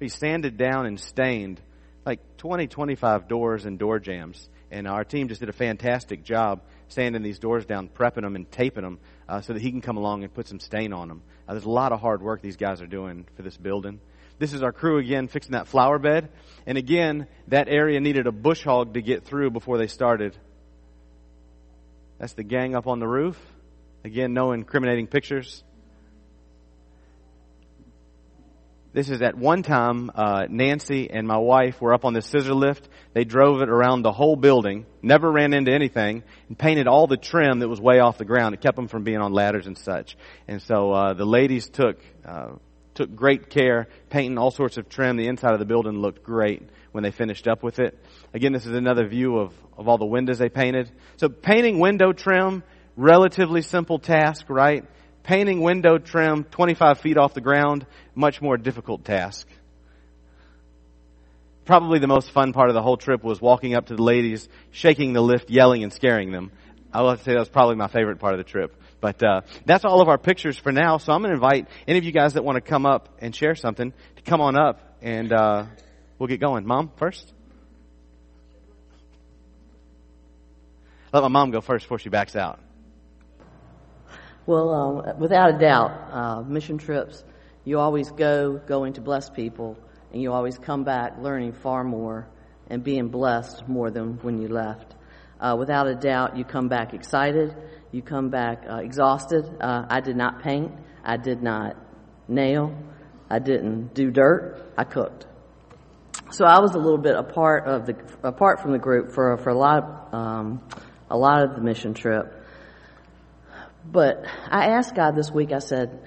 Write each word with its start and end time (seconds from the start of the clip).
be 0.00 0.08
sanded 0.08 0.56
down 0.56 0.86
and 0.86 0.98
stained, 0.98 1.60
like 2.04 2.38
20, 2.38 2.66
25 2.66 3.28
doors 3.28 3.66
and 3.66 3.78
door 3.78 4.00
jambs. 4.00 4.48
And 4.72 4.88
our 4.88 5.04
team 5.04 5.28
just 5.28 5.40
did 5.40 5.48
a 5.48 5.52
fantastic 5.52 6.24
job 6.24 6.62
sanding 6.88 7.22
these 7.22 7.38
doors 7.38 7.66
down, 7.66 7.88
prepping 7.88 8.22
them, 8.22 8.34
and 8.34 8.50
taping 8.50 8.82
them 8.82 8.98
uh, 9.28 9.40
so 9.42 9.52
that 9.52 9.62
he 9.62 9.70
can 9.70 9.80
come 9.80 9.96
along 9.96 10.24
and 10.24 10.32
put 10.32 10.48
some 10.48 10.58
stain 10.58 10.92
on 10.92 11.08
them. 11.08 11.22
Uh, 11.46 11.52
there's 11.52 11.64
a 11.64 11.70
lot 11.70 11.92
of 11.92 12.00
hard 12.00 12.22
work 12.22 12.40
these 12.40 12.56
guys 12.56 12.80
are 12.80 12.86
doing 12.86 13.26
for 13.36 13.42
this 13.42 13.56
building. 13.56 14.00
This 14.38 14.52
is 14.54 14.62
our 14.62 14.72
crew 14.72 14.98
again 14.98 15.28
fixing 15.28 15.52
that 15.52 15.68
flower 15.68 15.98
bed. 15.98 16.30
And 16.66 16.78
again, 16.78 17.26
that 17.48 17.68
area 17.68 18.00
needed 18.00 18.26
a 18.26 18.32
bush 18.32 18.64
hog 18.64 18.94
to 18.94 19.02
get 19.02 19.24
through 19.24 19.50
before 19.50 19.76
they 19.76 19.86
started. 19.86 20.36
That's 22.18 22.32
the 22.32 22.42
gang 22.42 22.74
up 22.74 22.86
on 22.86 23.00
the 23.00 23.08
roof. 23.08 23.38
Again, 24.02 24.32
no 24.32 24.52
incriminating 24.52 25.08
pictures. 25.08 25.62
This 28.92 29.08
is 29.08 29.22
at 29.22 29.36
one 29.36 29.62
time, 29.62 30.10
uh, 30.12 30.46
Nancy 30.48 31.08
and 31.10 31.24
my 31.24 31.36
wife 31.36 31.80
were 31.80 31.94
up 31.94 32.04
on 32.04 32.12
the 32.12 32.22
scissor 32.22 32.54
lift. 32.54 32.88
They 33.12 33.22
drove 33.22 33.62
it 33.62 33.68
around 33.68 34.02
the 34.02 34.10
whole 34.10 34.34
building, 34.34 34.84
never 35.00 35.30
ran 35.30 35.54
into 35.54 35.72
anything, 35.72 36.24
and 36.48 36.58
painted 36.58 36.88
all 36.88 37.06
the 37.06 37.16
trim 37.16 37.60
that 37.60 37.68
was 37.68 37.80
way 37.80 38.00
off 38.00 38.18
the 38.18 38.24
ground. 38.24 38.54
It 38.54 38.60
kept 38.60 38.74
them 38.74 38.88
from 38.88 39.04
being 39.04 39.18
on 39.18 39.32
ladders 39.32 39.68
and 39.68 39.78
such. 39.78 40.16
And 40.48 40.60
so 40.60 40.90
uh, 40.90 41.14
the 41.14 41.24
ladies 41.24 41.68
took 41.68 42.00
uh, 42.26 42.54
took 42.94 43.14
great 43.14 43.48
care 43.48 43.86
painting 44.10 44.38
all 44.38 44.50
sorts 44.50 44.76
of 44.76 44.88
trim. 44.88 45.16
The 45.16 45.28
inside 45.28 45.52
of 45.52 45.60
the 45.60 45.66
building 45.66 46.00
looked 46.00 46.24
great 46.24 46.68
when 46.90 47.04
they 47.04 47.12
finished 47.12 47.46
up 47.46 47.62
with 47.62 47.78
it. 47.78 47.96
Again, 48.34 48.52
this 48.52 48.66
is 48.66 48.74
another 48.74 49.06
view 49.06 49.38
of 49.38 49.54
of 49.78 49.86
all 49.86 49.98
the 49.98 50.04
windows 50.04 50.38
they 50.38 50.48
painted. 50.48 50.90
So 51.16 51.28
painting 51.28 51.78
window 51.78 52.12
trim, 52.12 52.64
relatively 52.96 53.62
simple 53.62 54.00
task, 54.00 54.46
right? 54.48 54.84
Painting 55.30 55.60
window 55.60 55.96
trim 55.96 56.42
25 56.42 56.98
feet 56.98 57.16
off 57.16 57.34
the 57.34 57.40
ground, 57.40 57.86
much 58.16 58.42
more 58.42 58.56
difficult 58.56 59.04
task. 59.04 59.46
Probably 61.64 62.00
the 62.00 62.08
most 62.08 62.32
fun 62.32 62.52
part 62.52 62.68
of 62.68 62.74
the 62.74 62.82
whole 62.82 62.96
trip 62.96 63.22
was 63.22 63.40
walking 63.40 63.76
up 63.76 63.86
to 63.86 63.94
the 63.94 64.02
ladies, 64.02 64.48
shaking 64.72 65.12
the 65.12 65.20
lift, 65.20 65.48
yelling 65.48 65.84
and 65.84 65.92
scaring 65.92 66.32
them. 66.32 66.50
I 66.92 67.08
have 67.08 67.18
to 67.18 67.24
say 67.24 67.34
that 67.34 67.38
was 67.38 67.48
probably 67.48 67.76
my 67.76 67.86
favorite 67.86 68.18
part 68.18 68.34
of 68.34 68.38
the 68.38 68.50
trip. 68.50 68.74
But 69.00 69.22
uh, 69.22 69.42
that's 69.66 69.84
all 69.84 70.00
of 70.00 70.08
our 70.08 70.18
pictures 70.18 70.58
for 70.58 70.72
now. 70.72 70.98
So 70.98 71.12
I'm 71.12 71.20
going 71.22 71.30
to 71.30 71.36
invite 71.36 71.68
any 71.86 71.98
of 71.98 72.04
you 72.04 72.10
guys 72.10 72.32
that 72.32 72.42
want 72.42 72.56
to 72.56 72.60
come 72.60 72.84
up 72.84 73.18
and 73.20 73.32
share 73.32 73.54
something 73.54 73.92
to 74.16 74.22
come 74.22 74.40
on 74.40 74.58
up, 74.58 74.96
and 75.00 75.32
uh, 75.32 75.66
we'll 76.18 76.26
get 76.26 76.40
going. 76.40 76.66
Mom, 76.66 76.90
first. 76.96 77.32
Let 81.12 81.22
my 81.22 81.28
mom 81.28 81.52
go 81.52 81.60
first 81.60 81.84
before 81.84 82.00
she 82.00 82.08
backs 82.08 82.34
out. 82.34 82.58
Well, 84.46 84.70
um, 84.70 85.18
without 85.18 85.54
a 85.54 85.58
doubt, 85.58 85.90
uh, 86.12 86.42
mission 86.42 86.78
trips, 86.78 87.22
you 87.64 87.78
always 87.78 88.10
go 88.10 88.58
going 88.66 88.94
to 88.94 89.00
bless 89.00 89.28
people, 89.28 89.76
and 90.12 90.22
you 90.22 90.32
always 90.32 90.58
come 90.58 90.82
back 90.82 91.18
learning 91.20 91.52
far 91.52 91.84
more 91.84 92.26
and 92.68 92.82
being 92.82 93.08
blessed 93.08 93.68
more 93.68 93.90
than 93.90 94.18
when 94.22 94.40
you 94.40 94.48
left. 94.48 94.94
Uh, 95.38 95.56
without 95.58 95.86
a 95.86 95.94
doubt, 95.94 96.36
you 96.36 96.44
come 96.44 96.68
back 96.68 96.94
excited, 96.94 97.54
you 97.92 98.00
come 98.00 98.30
back 98.30 98.64
uh, 98.68 98.76
exhausted. 98.76 99.44
Uh, 99.60 99.84
I 99.88 100.00
did 100.00 100.16
not 100.16 100.42
paint, 100.42 100.72
I 101.04 101.16
did 101.16 101.42
not 101.42 101.76
nail, 102.28 102.74
I 103.28 103.38
didn't 103.40 103.94
do 103.94 104.10
dirt, 104.10 104.72
I 104.76 104.84
cooked. 104.84 105.26
So 106.30 106.44
I 106.44 106.60
was 106.60 106.74
a 106.74 106.78
little 106.78 106.98
bit 106.98 107.16
apart 107.16 107.66
of 107.66 107.86
the 107.86 107.96
apart 108.22 108.60
from 108.60 108.72
the 108.72 108.78
group 108.78 109.12
for 109.12 109.36
for 109.38 109.50
a 109.50 109.58
lot 109.58 110.14
um, 110.14 110.62
a 111.10 111.16
lot 111.16 111.42
of 111.42 111.56
the 111.56 111.60
mission 111.60 111.92
trip. 111.92 112.39
But 113.84 114.24
I 114.48 114.70
asked 114.70 114.94
God 114.94 115.16
this 115.16 115.30
week, 115.30 115.52
I 115.52 115.58
said, 115.58 116.00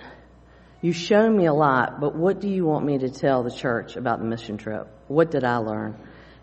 You've 0.81 0.97
shown 0.97 1.38
me 1.38 1.45
a 1.45 1.53
lot, 1.53 2.02
but 2.02 2.13
what 2.13 2.41
do 2.41 2.49
you 2.49 2.66
want 2.66 2.85
me 2.85 2.97
to 2.97 3.09
tell 3.09 3.43
the 3.43 3.52
church 3.52 3.95
about 3.95 4.19
the 4.19 4.25
mission 4.25 4.57
trip? 4.57 4.88
What 5.07 5.31
did 5.31 5.45
I 5.45 5.57
learn? 5.57 5.97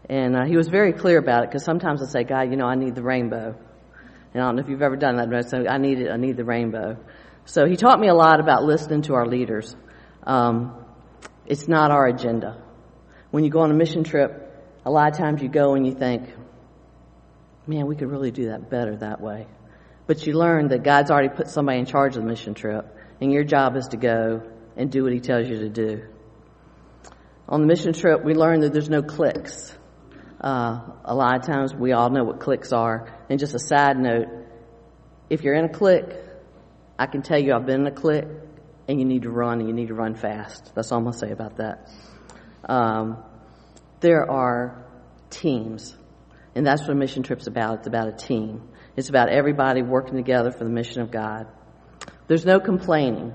And 0.08 0.34
uh, 0.34 0.44
he 0.46 0.56
was 0.56 0.68
very 0.68 0.94
clear 0.94 1.18
about 1.18 1.44
it 1.44 1.50
because 1.50 1.62
sometimes 1.62 2.02
I 2.02 2.06
say, 2.06 2.24
God, 2.24 2.50
you 2.50 2.56
know, 2.56 2.64
I 2.64 2.74
need 2.74 2.94
the 2.94 3.02
rainbow. 3.02 3.54
And 4.32 4.42
I 4.42 4.46
don't 4.46 4.56
know 4.56 4.62
if 4.62 4.68
you've 4.70 4.80
ever 4.80 4.96
done 4.96 5.16
that, 5.16 5.28
but 5.28 5.44
I 5.44 5.48
say, 5.48 5.66
I 5.68 5.76
need 5.76 6.00
it, 6.00 6.10
I 6.10 6.16
need 6.16 6.38
the 6.38 6.44
rainbow. 6.44 6.96
So 7.44 7.66
he 7.66 7.76
taught 7.76 8.00
me 8.00 8.08
a 8.08 8.14
lot 8.14 8.40
about 8.40 8.64
listening 8.64 9.02
to 9.02 9.14
our 9.14 9.26
leaders. 9.26 9.76
Um, 10.22 10.84
it's 11.46 11.68
not 11.68 11.90
our 11.90 12.06
agenda. 12.06 12.62
When 13.30 13.44
you 13.44 13.50
go 13.50 13.60
on 13.60 13.70
a 13.70 13.74
mission 13.74 14.04
trip, 14.04 14.50
a 14.86 14.90
lot 14.90 15.12
of 15.12 15.18
times 15.18 15.42
you 15.42 15.48
go 15.48 15.74
and 15.74 15.86
you 15.86 15.94
think, 15.94 16.32
man, 17.66 17.86
we 17.86 17.94
could 17.94 18.08
really 18.08 18.30
do 18.30 18.46
that 18.46 18.70
better 18.70 18.96
that 18.96 19.20
way. 19.20 19.46
But 20.06 20.26
you 20.26 20.32
learn 20.34 20.68
that 20.68 20.82
God's 20.82 21.10
already 21.10 21.28
put 21.28 21.48
somebody 21.48 21.78
in 21.78 21.86
charge 21.86 22.16
of 22.16 22.22
the 22.22 22.28
mission 22.28 22.54
trip, 22.54 22.84
and 23.20 23.32
your 23.32 23.44
job 23.44 23.76
is 23.76 23.88
to 23.88 23.96
go 23.96 24.42
and 24.76 24.90
do 24.90 25.04
what 25.04 25.12
He 25.12 25.20
tells 25.20 25.48
you 25.48 25.60
to 25.60 25.68
do. 25.68 26.02
On 27.48 27.60
the 27.60 27.66
mission 27.66 27.92
trip, 27.92 28.24
we 28.24 28.34
learn 28.34 28.60
that 28.60 28.72
there's 28.72 28.88
no 28.88 29.02
cliques. 29.02 29.76
Uh, 30.40 30.80
a 31.04 31.14
lot 31.14 31.36
of 31.36 31.46
times 31.46 31.74
we 31.74 31.92
all 31.92 32.08
know 32.08 32.24
what 32.24 32.40
cliques 32.40 32.72
are. 32.72 33.12
And 33.28 33.38
just 33.38 33.54
a 33.54 33.58
side 33.58 33.98
note, 33.98 34.28
if 35.28 35.42
you're 35.42 35.54
in 35.54 35.64
a 35.64 35.68
clique, 35.68 36.14
I 36.98 37.06
can 37.06 37.22
tell 37.22 37.38
you 37.38 37.52
I've 37.54 37.66
been 37.66 37.82
in 37.82 37.86
a 37.86 37.92
clique, 37.92 38.24
and 38.88 38.98
you 38.98 39.04
need 39.04 39.22
to 39.22 39.30
run, 39.30 39.60
and 39.60 39.68
you 39.68 39.74
need 39.74 39.88
to 39.88 39.94
run 39.94 40.14
fast. 40.14 40.72
That's 40.74 40.90
all 40.92 40.98
I'm 40.98 41.04
going 41.04 41.12
to 41.12 41.18
say 41.18 41.30
about 41.30 41.56
that. 41.56 41.90
Um, 42.68 43.22
there 44.00 44.30
are 44.30 44.84
teams. 45.30 45.96
And 46.54 46.66
that's 46.66 46.82
what 46.82 46.90
a 46.90 46.94
mission 46.94 47.22
trip's 47.22 47.46
about. 47.46 47.78
It's 47.78 47.86
about 47.86 48.08
a 48.08 48.12
team. 48.12 48.68
It's 48.96 49.08
about 49.08 49.28
everybody 49.28 49.82
working 49.82 50.16
together 50.16 50.50
for 50.50 50.64
the 50.64 50.70
mission 50.70 51.02
of 51.02 51.10
God. 51.10 51.46
There's 52.26 52.44
no 52.44 52.60
complaining. 52.60 53.34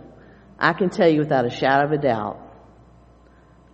I 0.60 0.74
can 0.74 0.90
tell 0.90 1.10
you 1.10 1.20
without 1.20 1.46
a 1.46 1.50
shadow 1.50 1.86
of 1.86 1.92
a 1.92 1.98
doubt, 1.98 2.40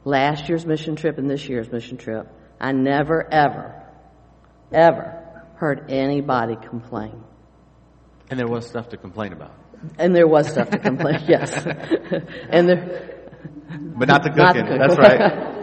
last 0.03 0.49
year's 0.49 0.65
mission 0.65 0.95
trip 0.95 1.17
and 1.17 1.29
this 1.29 1.47
year's 1.47 1.71
mission 1.71 1.97
trip, 1.97 2.27
I 2.59 2.71
never, 2.71 3.31
ever, 3.31 3.83
ever 4.71 5.45
heard 5.55 5.91
anybody 5.91 6.55
complain. 6.55 7.23
And 8.29 8.39
there 8.39 8.47
was 8.47 8.67
stuff 8.67 8.89
to 8.89 8.97
complain 8.97 9.33
about. 9.33 9.53
And 9.97 10.15
there 10.15 10.27
was 10.27 10.47
stuff 10.47 10.69
to 10.69 10.77
complain, 10.77 11.19
yes. 11.27 11.53
and 12.49 12.69
there, 12.69 13.29
but 13.97 14.07
not 14.07 14.23
the 14.23 14.29
cooking. 14.29 14.43
Not 14.43 14.55
the 14.55 14.63
cooking. 14.63 14.77
That's 14.79 14.97
right. 14.97 15.57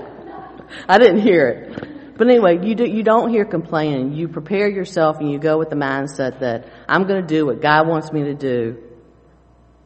I 0.89 0.99
didn't 0.99 1.21
hear 1.21 1.49
it. 1.49 1.98
But 2.19 2.29
anyway, 2.29 2.67
you, 2.67 2.75
do, 2.75 2.85
you 2.85 3.05
don't 3.05 3.31
hear 3.31 3.45
complaining. 3.45 4.13
You 4.13 4.27
prepare 4.27 4.69
yourself 4.69 5.19
and 5.21 5.31
you 5.31 5.39
go 5.39 5.57
with 5.57 5.71
the 5.71 5.77
mindset 5.77 6.41
that 6.41 6.69
I'm 6.89 7.07
going 7.07 7.21
to 7.21 7.27
do 7.27 7.47
what 7.47 7.63
God 7.63 7.87
wants 7.87 8.13
me 8.13 8.25
to 8.25 8.35
do, 8.35 8.83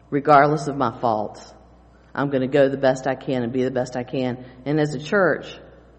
regardless 0.09 0.67
of 0.67 0.77
my 0.77 0.99
faults. 0.99 1.53
I'm 2.15 2.31
going 2.31 2.41
to 2.41 2.49
go 2.49 2.71
the 2.71 2.79
best 2.79 3.07
I 3.07 3.17
can 3.17 3.43
and 3.43 3.53
be 3.53 3.65
the 3.65 3.71
best 3.71 3.97
I 3.97 4.03
can. 4.03 4.47
And 4.65 4.81
as 4.81 4.95
a 4.95 4.99
church, 4.99 5.47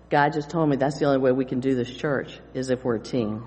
God 0.09 0.33
just 0.33 0.49
told 0.49 0.69
me 0.69 0.75
that's 0.75 0.97
the 0.97 1.05
only 1.05 1.19
way 1.19 1.31
we 1.31 1.45
can 1.45 1.59
do 1.59 1.75
this 1.75 1.91
church 1.95 2.39
is 2.55 2.71
if 2.71 2.83
we're 2.83 2.95
a 2.95 2.99
team. 2.99 3.45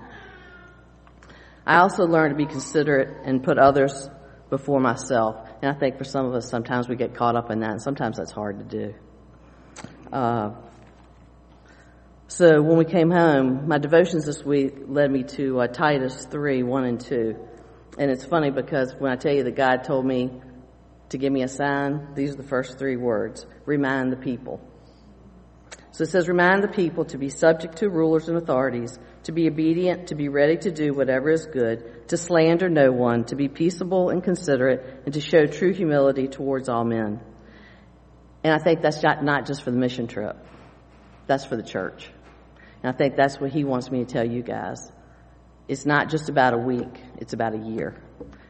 I 1.65 1.79
also 1.79 2.05
learned 2.05 2.37
to 2.37 2.37
be 2.37 2.49
considerate 2.49 3.25
and 3.25 3.43
put 3.43 3.57
others 3.57 4.09
before 4.49 4.79
myself. 4.79 5.45
And 5.61 5.69
I 5.69 5.77
think 5.77 5.97
for 5.97 6.05
some 6.05 6.25
of 6.25 6.33
us, 6.33 6.49
sometimes 6.49 6.87
we 6.87 6.95
get 6.95 7.15
caught 7.15 7.35
up 7.35 7.51
in 7.51 7.59
that, 7.59 7.71
and 7.71 7.81
sometimes 7.81 8.15
that's 8.15 8.31
hard 8.31 8.59
to 8.59 8.77
do. 8.77 8.93
Uh, 10.11 10.51
so 12.27 12.61
when 12.61 12.77
we 12.77 12.83
came 12.83 13.09
home, 13.09 13.69
my 13.69 13.77
devotions 13.77 14.25
this 14.25 14.43
week 14.43 14.75
led 14.85 15.09
me 15.09 15.23
to 15.23 15.61
uh, 15.61 15.67
Titus 15.67 16.25
3, 16.25 16.61
1 16.63 16.83
and 16.83 16.99
2. 16.99 17.35
And 17.97 18.11
it's 18.11 18.25
funny 18.25 18.51
because 18.51 18.93
when 18.99 19.11
I 19.11 19.15
tell 19.15 19.33
you 19.33 19.43
that 19.43 19.55
God 19.55 19.85
told 19.85 20.05
me 20.05 20.41
to 21.09 21.17
give 21.17 21.31
me 21.31 21.43
a 21.43 21.47
sign, 21.47 22.13
these 22.15 22.33
are 22.33 22.37
the 22.37 22.43
first 22.43 22.77
three 22.77 22.97
words. 22.97 23.45
Remind 23.65 24.11
the 24.11 24.17
people. 24.17 24.59
So 25.91 26.03
it 26.03 26.09
says, 26.09 26.27
remind 26.27 26.63
the 26.63 26.67
people 26.67 27.05
to 27.05 27.17
be 27.17 27.29
subject 27.29 27.77
to 27.77 27.89
rulers 27.89 28.27
and 28.27 28.37
authorities, 28.37 28.99
to 29.23 29.31
be 29.31 29.47
obedient, 29.47 30.07
to 30.07 30.15
be 30.15 30.27
ready 30.27 30.57
to 30.57 30.69
do 30.69 30.93
whatever 30.93 31.31
is 31.31 31.45
good, 31.45 32.09
to 32.09 32.17
slander 32.17 32.69
no 32.69 32.91
one, 32.91 33.23
to 33.25 33.35
be 33.35 33.47
peaceable 33.47 34.09
and 34.09 34.21
considerate, 34.21 35.03
and 35.05 35.13
to 35.13 35.21
show 35.21 35.45
true 35.45 35.73
humility 35.73 36.27
towards 36.27 36.67
all 36.67 36.83
men. 36.83 37.21
And 38.43 38.53
I 38.53 38.59
think 38.59 38.81
that's 38.81 39.01
not, 39.01 39.23
not 39.23 39.47
just 39.47 39.63
for 39.63 39.71
the 39.71 39.77
mission 39.77 40.07
trip. 40.07 40.37
That's 41.25 41.45
for 41.45 41.55
the 41.55 41.63
church. 41.63 42.11
And 42.83 42.93
I 42.93 42.97
think 42.97 43.15
that's 43.15 43.39
what 43.39 43.51
he 43.51 43.63
wants 43.63 43.89
me 43.91 44.03
to 44.03 44.05
tell 44.05 44.27
you 44.27 44.41
guys. 44.41 44.91
It's 45.67 45.85
not 45.85 46.09
just 46.09 46.29
about 46.29 46.53
a 46.53 46.57
week, 46.57 47.01
it's 47.17 47.33
about 47.33 47.53
a 47.53 47.57
year. 47.57 48.01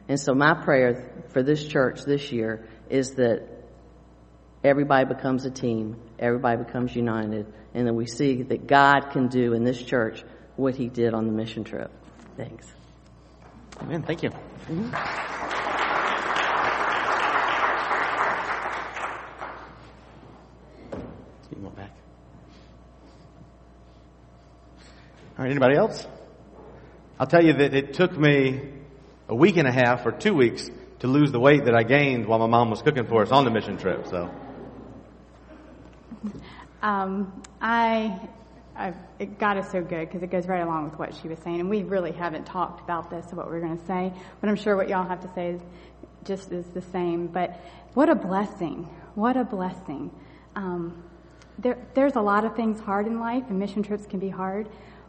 And 0.08 0.18
so 0.18 0.34
my 0.34 0.54
prayer 0.54 1.24
for 1.30 1.42
this 1.42 1.66
church 1.66 2.02
this 2.04 2.32
year 2.32 2.66
is 2.88 3.12
that 3.16 3.46
everybody 4.64 5.06
becomes 5.06 5.44
a 5.44 5.50
team, 5.50 5.96
everybody 6.18 6.62
becomes 6.62 6.94
united, 6.94 7.52
and 7.74 7.86
that 7.86 7.94
we 7.94 8.06
see 8.06 8.42
that 8.42 8.66
God 8.66 9.10
can 9.12 9.28
do 9.28 9.52
in 9.52 9.64
this 9.64 9.82
church 9.82 10.24
what 10.56 10.74
he 10.74 10.88
did 10.88 11.14
on 11.14 11.26
the 11.26 11.32
mission 11.32 11.64
trip. 11.64 11.90
Thanks. 12.36 12.66
Amen. 13.80 14.02
Thank 14.02 14.22
you. 14.22 14.30
Mm-hmm. 14.30 15.57
All 25.38 25.44
right, 25.44 25.52
anybody 25.52 25.76
else? 25.76 26.04
I'll 27.16 27.28
tell 27.28 27.44
you 27.44 27.52
that 27.52 27.72
it 27.72 27.94
took 27.94 28.10
me 28.18 28.60
a 29.28 29.34
week 29.36 29.56
and 29.56 29.68
a 29.68 29.72
half 29.72 30.04
or 30.04 30.10
two 30.10 30.34
weeks 30.34 30.68
to 30.98 31.06
lose 31.06 31.30
the 31.30 31.38
weight 31.38 31.66
that 31.66 31.76
I 31.76 31.84
gained 31.84 32.26
while 32.26 32.40
my 32.40 32.48
mom 32.48 32.70
was 32.70 32.82
cooking 32.82 33.06
for 33.06 33.22
us 33.22 33.30
on 33.30 33.44
the 33.44 33.50
mission 33.52 33.76
trip. 33.76 34.08
So, 34.08 34.34
Um, 36.82 37.40
I, 37.60 38.18
I, 38.74 38.94
it, 39.20 39.38
God 39.38 39.58
is 39.58 39.68
so 39.68 39.80
good 39.80 40.08
because 40.08 40.24
it 40.24 40.30
goes 40.32 40.48
right 40.48 40.60
along 40.60 40.90
with 40.90 40.98
what 40.98 41.14
she 41.14 41.28
was 41.28 41.38
saying, 41.44 41.60
and 41.60 41.70
we 41.70 41.84
really 41.84 42.10
haven't 42.10 42.44
talked 42.44 42.80
about 42.80 43.08
this, 43.08 43.24
what 43.30 43.46
we're 43.46 43.60
going 43.60 43.78
to 43.78 43.86
say, 43.86 44.12
but 44.40 44.50
I'm 44.50 44.56
sure 44.56 44.76
what 44.76 44.88
y'all 44.88 45.06
have 45.06 45.20
to 45.20 45.32
say 45.34 45.50
is 45.50 45.60
just 46.24 46.50
is 46.50 46.66
the 46.70 46.82
same. 46.82 47.28
But 47.28 47.60
what 47.94 48.08
a 48.08 48.16
blessing! 48.16 48.88
What 49.14 49.36
a 49.36 49.44
blessing! 49.44 50.10
Um, 50.56 51.00
there, 51.60 51.78
there's 51.94 52.16
a 52.16 52.22
lot 52.22 52.44
of 52.44 52.56
things 52.56 52.80
hard 52.80 53.06
in 53.06 53.20
life, 53.20 53.44
and 53.48 53.60
mission 53.60 53.84
trips 53.84 54.04
can 54.04 54.18
be 54.18 54.30
hard. 54.30 54.68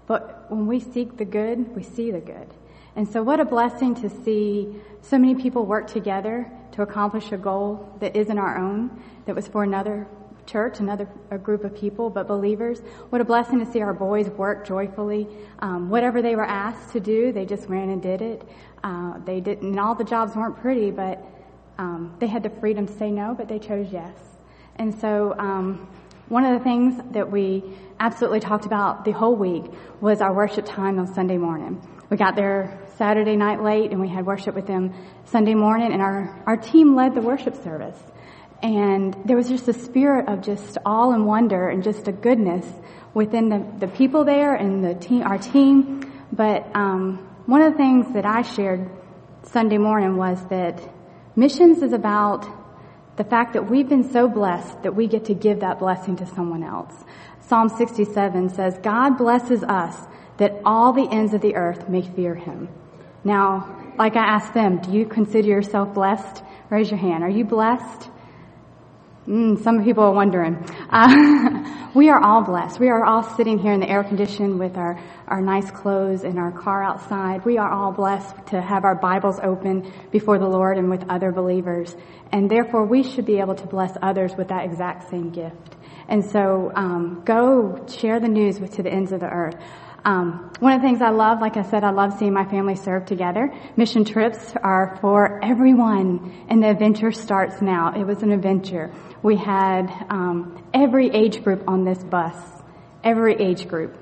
But 0.09 0.49
when 0.49 0.65
we 0.65 0.79
seek 0.79 1.17
the 1.17 1.23
good, 1.23 1.75
we 1.75 1.83
see 1.83 2.09
the 2.09 2.19
good. 2.19 2.47
And 2.95 3.07
so, 3.07 3.21
what 3.21 3.39
a 3.39 3.45
blessing 3.45 3.93
to 4.01 4.09
see 4.09 4.75
so 5.03 5.19
many 5.19 5.39
people 5.39 5.67
work 5.67 5.85
together 5.85 6.51
to 6.71 6.81
accomplish 6.81 7.31
a 7.31 7.37
goal 7.37 7.87
that 7.99 8.15
isn't 8.15 8.39
our 8.39 8.57
own, 8.57 8.89
that 9.27 9.35
was 9.35 9.47
for 9.47 9.61
another 9.61 10.07
church, 10.47 10.79
another 10.79 11.07
a 11.29 11.37
group 11.37 11.63
of 11.63 11.75
people, 11.75 12.09
but 12.09 12.27
believers. 12.27 12.79
What 13.11 13.21
a 13.21 13.23
blessing 13.23 13.63
to 13.63 13.71
see 13.71 13.81
our 13.81 13.93
boys 13.93 14.27
work 14.29 14.65
joyfully. 14.65 15.27
Um, 15.59 15.91
whatever 15.91 16.23
they 16.23 16.35
were 16.35 16.43
asked 16.43 16.91
to 16.93 16.99
do, 16.99 17.31
they 17.31 17.45
just 17.45 17.69
ran 17.69 17.89
and 17.89 18.01
did 18.01 18.23
it. 18.23 18.41
Uh, 18.83 19.19
they 19.25 19.39
didn't, 19.39 19.69
and 19.69 19.79
all 19.79 19.93
the 19.93 20.03
jobs 20.03 20.35
weren't 20.35 20.57
pretty, 20.57 20.89
but 20.89 21.23
um, 21.77 22.15
they 22.17 22.25
had 22.25 22.41
the 22.41 22.49
freedom 22.49 22.87
to 22.87 22.93
say 22.97 23.11
no, 23.11 23.35
but 23.35 23.47
they 23.47 23.59
chose 23.59 23.89
yes. 23.91 24.17
And 24.77 24.99
so, 24.99 25.35
um, 25.37 25.87
one 26.29 26.45
of 26.45 26.57
the 26.57 26.63
things 26.63 27.01
that 27.11 27.31
we 27.31 27.63
absolutely 27.99 28.39
talked 28.39 28.65
about 28.65 29.03
the 29.03 29.11
whole 29.11 29.35
week 29.35 29.63
was 29.99 30.21
our 30.21 30.33
worship 30.33 30.65
time 30.65 30.99
on 30.99 31.13
Sunday 31.13 31.37
morning. 31.37 31.81
We 32.09 32.17
got 32.17 32.35
there 32.35 32.79
Saturday 32.97 33.35
night 33.35 33.61
late 33.63 33.91
and 33.91 33.99
we 33.99 34.07
had 34.07 34.25
worship 34.25 34.55
with 34.55 34.67
them 34.67 34.93
Sunday 35.25 35.55
morning 35.55 35.91
and 35.91 36.01
our, 36.01 36.41
our 36.45 36.55
team 36.55 36.95
led 36.95 37.15
the 37.15 37.21
worship 37.21 37.55
service. 37.63 37.97
And 38.61 39.15
there 39.25 39.37
was 39.37 39.47
just 39.47 39.67
a 39.67 39.73
spirit 39.73 40.27
of 40.27 40.41
just 40.41 40.77
all 40.85 41.13
in 41.13 41.25
wonder 41.25 41.69
and 41.69 41.83
just 41.83 42.07
a 42.07 42.11
goodness 42.11 42.65
within 43.13 43.49
the, 43.49 43.65
the 43.79 43.87
people 43.87 44.23
there 44.23 44.53
and 44.53 44.83
the 44.83 44.93
team, 44.95 45.23
our 45.23 45.37
team. 45.37 46.11
But 46.31 46.69
um, 46.75 47.27
one 47.47 47.61
of 47.61 47.71
the 47.71 47.77
things 47.77 48.13
that 48.13 48.25
I 48.25 48.43
shared 48.43 48.89
Sunday 49.43 49.77
morning 49.77 50.17
was 50.17 50.45
that 50.49 50.79
missions 51.35 51.81
is 51.81 51.93
about 51.93 52.45
the 53.19 53.25
fact 53.25 53.51
that 53.51 53.69
we've 53.69 53.89
been 53.89 54.09
so 54.09 54.29
blessed 54.29 54.81
that 54.81 54.95
we 54.95 55.05
get 55.05 55.25
to 55.25 55.33
give 55.33 55.59
that 55.59 55.77
blessing 55.77 56.15
to 56.15 56.25
someone 56.25 56.63
else. 56.63 56.93
Psalm 57.41 57.67
67 57.67 58.47
says, 58.47 58.77
God 58.81 59.17
blesses 59.17 59.61
us 59.61 59.93
that 60.37 60.61
all 60.63 60.93
the 60.93 61.05
ends 61.11 61.33
of 61.33 61.41
the 61.41 61.53
earth 61.55 61.89
may 61.89 62.01
fear 62.01 62.33
him. 62.33 62.69
Now, 63.25 63.93
like 63.97 64.15
I 64.15 64.25
asked 64.25 64.53
them, 64.53 64.77
do 64.77 64.93
you 64.93 65.05
consider 65.05 65.49
yourself 65.49 65.93
blessed? 65.93 66.41
Raise 66.69 66.89
your 66.89 66.97
hand. 66.97 67.25
Are 67.25 67.29
you 67.29 67.43
blessed? 67.43 68.09
Mm, 69.29 69.61
some 69.63 69.83
people 69.83 70.03
are 70.05 70.11
wondering. 70.11 70.55
Uh, 70.89 71.89
we 71.93 72.09
are 72.09 72.19
all 72.19 72.41
blessed. 72.41 72.79
We 72.79 72.89
are 72.89 73.05
all 73.05 73.21
sitting 73.21 73.59
here 73.59 73.73
in 73.73 73.79
the 73.79 73.87
air 73.87 74.03
condition 74.03 74.57
with 74.57 74.75
our, 74.75 74.99
our 75.27 75.39
nice 75.39 75.69
clothes 75.69 76.23
and 76.23 76.39
our 76.39 76.51
car 76.51 76.83
outside. 76.83 77.45
We 77.45 77.59
are 77.59 77.69
all 77.69 77.91
blessed 77.91 78.47
to 78.47 78.59
have 78.59 78.85
our 78.85 78.95
Bibles 78.95 79.39
open 79.43 79.93
before 80.09 80.39
the 80.39 80.47
Lord 80.47 80.79
and 80.79 80.89
with 80.89 81.07
other 81.09 81.31
believers. 81.31 81.95
And 82.31 82.49
therefore, 82.49 82.87
we 82.87 83.03
should 83.03 83.27
be 83.27 83.37
able 83.37 83.53
to 83.53 83.67
bless 83.67 83.95
others 84.01 84.35
with 84.35 84.47
that 84.47 84.65
exact 84.65 85.11
same 85.11 85.29
gift. 85.29 85.75
And 86.07 86.25
so, 86.25 86.71
um, 86.73 87.21
go 87.23 87.85
share 87.87 88.19
the 88.19 88.27
news 88.27 88.59
with, 88.59 88.73
to 88.77 88.83
the 88.83 88.91
ends 88.91 89.11
of 89.11 89.19
the 89.19 89.29
earth. 89.29 89.57
Um, 90.05 90.51
one 90.59 90.73
of 90.73 90.81
the 90.81 90.87
things 90.87 91.01
I 91.01 91.09
love, 91.09 91.41
like 91.41 91.57
I 91.57 91.63
said, 91.63 91.83
I 91.83 91.91
love 91.91 92.17
seeing 92.17 92.33
my 92.33 92.45
family 92.45 92.75
serve 92.75 93.05
together. 93.05 93.53
Mission 93.75 94.05
trips 94.05 94.53
are 94.63 94.97
for 95.01 95.43
everyone, 95.43 96.45
and 96.47 96.63
the 96.63 96.69
adventure 96.69 97.11
starts 97.11 97.61
now. 97.61 97.93
It 97.93 98.03
was 98.05 98.23
an 98.23 98.31
adventure. 98.31 98.91
We 99.21 99.35
had 99.35 99.89
um, 100.09 100.63
every 100.73 101.09
age 101.09 101.43
group 101.43 101.63
on 101.67 101.83
this 101.83 102.01
bus, 102.03 102.35
every 103.03 103.35
age 103.35 103.67
group. 103.67 103.97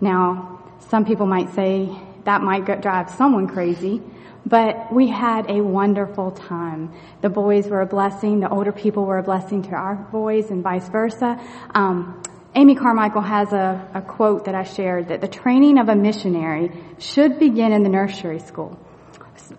Now, 0.00 0.64
some 0.88 1.04
people 1.04 1.26
might 1.26 1.54
say 1.54 1.96
that 2.24 2.42
might 2.42 2.64
drive 2.82 3.10
someone 3.10 3.46
crazy, 3.46 4.02
but 4.44 4.92
we 4.92 5.08
had 5.08 5.48
a 5.48 5.60
wonderful 5.60 6.32
time. 6.32 6.92
The 7.20 7.28
boys 7.28 7.66
were 7.68 7.80
a 7.80 7.86
blessing. 7.86 8.40
The 8.40 8.48
older 8.48 8.72
people 8.72 9.04
were 9.04 9.18
a 9.18 9.22
blessing 9.22 9.62
to 9.62 9.70
our 9.70 9.94
boys, 9.94 10.50
and 10.50 10.62
vice 10.62 10.88
versa. 10.88 11.40
Um, 11.74 12.22
Amy 12.58 12.74
Carmichael 12.74 13.20
has 13.20 13.52
a, 13.52 13.86
a 13.92 14.00
quote 14.00 14.46
that 14.46 14.54
I 14.54 14.62
shared 14.62 15.08
that 15.08 15.20
the 15.20 15.28
training 15.28 15.78
of 15.78 15.90
a 15.90 15.94
missionary 15.94 16.70
should 16.98 17.38
begin 17.38 17.70
in 17.70 17.82
the 17.82 17.90
nursery 17.90 18.38
school. 18.38 18.78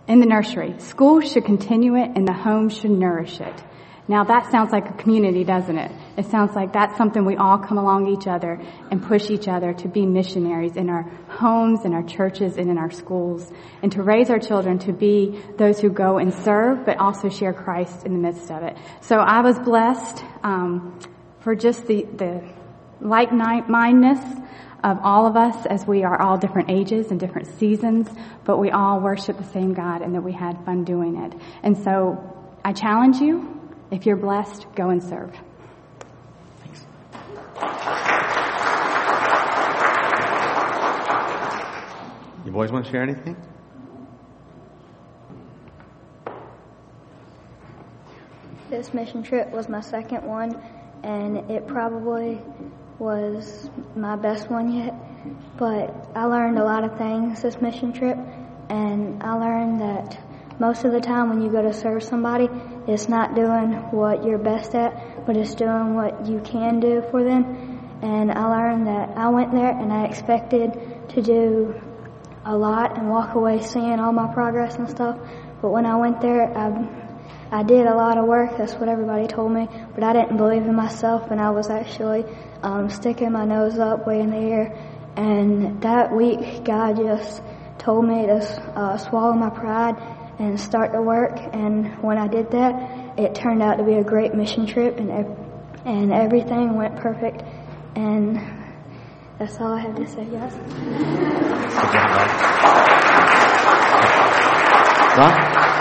In 0.08 0.20
the 0.20 0.26
nursery. 0.26 0.80
School 0.80 1.22
should 1.22 1.46
continue 1.46 1.96
it 1.96 2.10
and 2.16 2.28
the 2.28 2.34
home 2.34 2.70
should 2.70 2.90
nourish 2.90 3.40
it. 3.40 3.64
Now 4.08 4.24
that 4.24 4.50
sounds 4.50 4.72
like 4.72 4.90
a 4.90 4.94
community, 4.94 5.44
doesn't 5.44 5.78
it? 5.78 5.92
It 6.18 6.26
sounds 6.26 6.56
like 6.56 6.74
that's 6.74 6.98
something 6.98 7.24
we 7.24 7.36
all 7.36 7.60
come 7.60 7.78
along 7.78 8.08
each 8.08 8.26
other 8.26 8.60
and 8.90 9.04
push 9.04 9.30
each 9.30 9.48
other 9.48 9.74
to 9.74 9.88
be 9.88 10.08
missionaries 10.08 10.76
in 10.76 10.90
our 10.90 11.04
homes, 11.28 11.86
in 11.86 11.94
our 11.94 12.04
churches, 12.04 12.58
and 12.58 12.68
in 12.72 12.80
our 12.80 12.90
schools, 12.90 13.52
and 13.84 13.92
to 13.92 14.02
raise 14.02 14.32
our 14.32 14.40
children 14.40 14.80
to 14.80 14.94
be 14.94 15.40
those 15.58 15.80
who 15.80 15.92
go 15.92 16.18
and 16.18 16.34
serve, 16.34 16.84
but 16.84 16.98
also 16.98 17.30
share 17.30 17.54
Christ 17.54 18.06
in 18.06 18.14
the 18.14 18.20
midst 18.20 18.50
of 18.50 18.64
it. 18.64 18.76
So 19.02 19.18
I 19.18 19.42
was 19.42 19.60
blessed 19.60 20.24
um, 20.42 20.98
for 21.42 21.54
just 21.54 21.86
the, 21.86 22.04
the 22.04 22.57
like-mindedness 23.02 24.42
of 24.84 25.00
all 25.02 25.26
of 25.26 25.36
us 25.36 25.66
as 25.66 25.86
we 25.88 26.04
are 26.04 26.22
all 26.22 26.38
different 26.38 26.70
ages 26.70 27.12
and 27.12 27.20
different 27.20 27.48
seasons, 27.60 28.08
but 28.46 28.58
we 28.58 28.70
all 28.72 29.00
worship 29.00 29.38
the 29.38 29.44
same 29.44 29.74
God 29.74 30.02
and 30.02 30.14
that 30.16 30.22
we 30.22 30.32
had 30.32 30.64
fun 30.66 30.84
doing 30.84 31.18
it. 31.18 31.34
And 31.64 31.78
so 31.78 32.18
I 32.64 32.74
challenge 32.74 33.18
you, 33.18 33.60
if 33.92 34.06
you're 34.06 34.18
blessed, 34.18 34.68
go 34.76 34.90
and 34.90 35.02
serve. 35.02 35.36
Thanks. 36.60 36.86
You 42.46 42.52
boys 42.52 42.72
want 42.72 42.86
to 42.86 42.92
share 42.92 43.04
anything? 43.04 43.36
This 48.70 48.94
mission 48.94 49.24
trip 49.24 49.50
was 49.52 49.70
my 49.70 49.82
second 49.82 50.24
one, 50.24 50.62
and 51.02 51.50
it 51.50 51.68
probably 51.68 52.42
was 53.00 53.70
my 53.96 54.16
best 54.16 54.50
one 54.50 54.74
yet, 54.74 54.94
but 55.58 55.94
I 56.16 56.26
learned 56.26 56.58
a 56.58 56.64
lot 56.64 56.84
of 56.84 56.98
things 56.98 57.42
this 57.42 57.62
mission 57.62 57.94
trip, 57.94 58.18
and 58.70 59.22
I 59.22 59.34
learned 59.34 59.82
that 59.82 60.18
most 60.60 60.84
of 60.86 60.92
the 60.92 61.00
time 61.00 61.30
when 61.30 61.42
you 61.42 61.52
go 61.52 61.62
to 61.62 61.74
serve 61.74 62.02
somebody, 62.04 62.50
it's 62.88 63.08
not 63.08 63.36
doing 63.36 63.74
what 63.92 64.26
you're 64.26 64.40
best 64.40 64.74
at, 64.74 65.26
but 65.26 65.38
it's 65.38 65.54
doing 65.54 65.94
what 65.94 66.26
you 66.26 66.40
can 66.42 66.80
do 66.80 67.04
for 67.12 67.24
them. 67.24 67.44
And 68.02 68.32
I 68.32 68.46
learned 68.48 68.88
that 68.88 69.18
I 69.18 69.30
went 69.30 69.52
there 69.52 69.70
and 69.70 69.94
I 69.94 70.06
expected 70.06 71.10
to 71.10 71.22
do 71.22 71.80
a 72.46 72.56
lot 72.56 72.98
and 72.98 73.10
walk 73.10 73.36
away 73.36 73.62
seeing 73.62 74.00
all 74.00 74.12
my 74.12 74.34
progress 74.34 74.76
and 74.76 74.90
stuff. 74.90 75.18
But 75.62 75.70
when 75.70 75.86
I 75.86 75.96
went 75.96 76.22
there, 76.22 76.58
I 76.58 77.07
I 77.52 77.64
did 77.64 77.86
a 77.86 77.96
lot 77.96 78.18
of 78.18 78.26
work. 78.26 78.58
That's 78.58 78.74
what 78.74 78.90
everybody 78.90 79.28
told 79.28 79.52
me. 79.52 79.68
But 79.96 80.04
I 80.04 80.14
didn't 80.14 80.38
believe 80.38 80.64
in 80.64 80.76
myself, 80.76 81.32
and 81.32 81.40
I 81.40 81.50
was 81.52 81.70
actually 81.70 82.26
um, 82.62 82.90
sticking 82.90 83.32
my 83.32 83.46
nose 83.46 83.80
up 83.80 84.06
way 84.06 84.20
in 84.20 84.32
the 84.32 84.38
air. 84.38 84.76
And 85.16 85.82
that 85.82 86.14
week, 86.14 86.64
God 86.64 86.98
just 86.98 87.42
told 87.78 88.06
me 88.06 88.26
to 88.26 88.36
uh, 88.76 88.98
swallow 88.98 89.34
my 89.34 89.50
pride 89.50 89.96
and 90.40 90.60
start 90.60 90.92
to 90.94 91.02
work. 91.02 91.40
And 91.54 91.88
when 92.04 92.18
I 92.18 92.28
did 92.28 92.52
that, 92.52 93.18
it 93.18 93.34
turned 93.34 93.64
out 93.64 93.78
to 93.78 93.84
be 93.84 93.94
a 93.94 94.04
great 94.04 94.34
mission 94.34 94.66
trip, 94.66 95.00
and 95.00 95.10
and 95.86 96.12
everything 96.12 96.76
went 96.76 96.98
perfect. 96.98 97.44
And 97.96 98.36
that's 99.40 99.58
all 99.60 99.74
I 99.74 99.80
have 99.80 99.96
to 99.96 100.06
say, 100.06 100.26
guys. 100.26 100.54
Ron? 105.18 105.77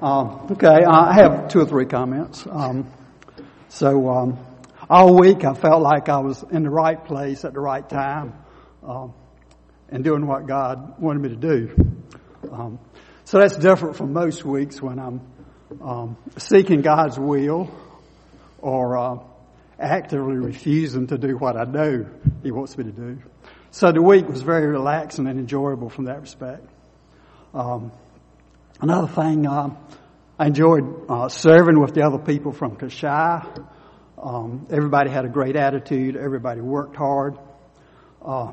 Um, 0.00 0.46
okay, 0.52 0.84
I 0.84 1.12
have 1.12 1.48
two 1.48 1.60
or 1.60 1.66
three 1.66 1.86
comments. 1.86 2.46
Um, 2.48 2.88
so 3.68 4.08
um, 4.08 4.38
all 4.88 5.18
week 5.18 5.44
I 5.44 5.54
felt 5.54 5.82
like 5.82 6.08
I 6.08 6.18
was 6.18 6.44
in 6.52 6.62
the 6.62 6.70
right 6.70 7.04
place 7.04 7.44
at 7.44 7.52
the 7.52 7.58
right 7.58 7.88
time 7.88 8.32
um, 8.84 9.12
and 9.88 10.04
doing 10.04 10.24
what 10.24 10.46
God 10.46 11.00
wanted 11.00 11.22
me 11.22 11.28
to 11.30 11.36
do. 11.36 11.74
Um, 12.52 12.78
so 13.24 13.40
that's 13.40 13.56
different 13.56 13.96
from 13.96 14.12
most 14.12 14.44
weeks 14.44 14.80
when 14.80 15.00
I'm 15.00 15.20
um, 15.82 16.16
seeking 16.36 16.80
God's 16.80 17.18
will 17.18 17.68
or 18.58 18.96
uh, 18.96 19.18
actively 19.80 20.36
refusing 20.36 21.08
to 21.08 21.18
do 21.18 21.36
what 21.36 21.56
I 21.56 21.64
know 21.64 22.06
He 22.44 22.52
wants 22.52 22.78
me 22.78 22.84
to 22.84 22.92
do. 22.92 23.18
So 23.72 23.90
the 23.90 24.00
week 24.00 24.28
was 24.28 24.42
very 24.42 24.66
relaxing 24.68 25.26
and 25.26 25.40
enjoyable 25.40 25.90
from 25.90 26.04
that 26.04 26.20
respect. 26.20 26.64
Another 28.80 29.08
thing, 29.08 29.44
uh, 29.44 29.70
I 30.38 30.46
enjoyed 30.46 31.10
uh, 31.10 31.28
serving 31.28 31.80
with 31.80 31.94
the 31.94 32.02
other 32.02 32.18
people 32.18 32.52
from 32.52 32.76
Cashie. 32.76 33.66
Um, 34.16 34.68
everybody 34.70 35.10
had 35.10 35.24
a 35.24 35.28
great 35.28 35.56
attitude. 35.56 36.16
Everybody 36.16 36.60
worked 36.60 36.94
hard. 36.94 37.36
Uh, 38.24 38.52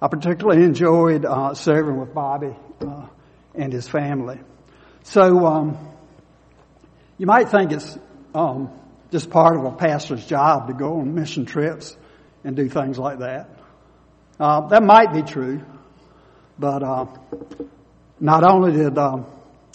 I 0.00 0.08
particularly 0.08 0.64
enjoyed 0.64 1.24
uh, 1.24 1.54
serving 1.54 2.00
with 2.00 2.12
Bobby 2.12 2.56
uh, 2.80 3.06
and 3.54 3.72
his 3.72 3.86
family. 3.86 4.40
So 5.04 5.46
um, 5.46 5.78
you 7.16 7.26
might 7.26 7.48
think 7.48 7.70
it's 7.70 7.96
um, 8.34 8.72
just 9.12 9.30
part 9.30 9.56
of 9.56 9.64
a 9.64 9.76
pastor's 9.76 10.26
job 10.26 10.66
to 10.66 10.74
go 10.74 10.98
on 10.98 11.14
mission 11.14 11.46
trips 11.46 11.96
and 12.42 12.56
do 12.56 12.68
things 12.68 12.98
like 12.98 13.20
that. 13.20 13.50
Uh, 14.40 14.66
that 14.66 14.82
might 14.82 15.12
be 15.12 15.22
true, 15.22 15.64
but 16.58 16.82
uh, 16.82 17.06
not 18.22 18.44
only 18.44 18.70
did, 18.70 18.96
um, 18.98 19.26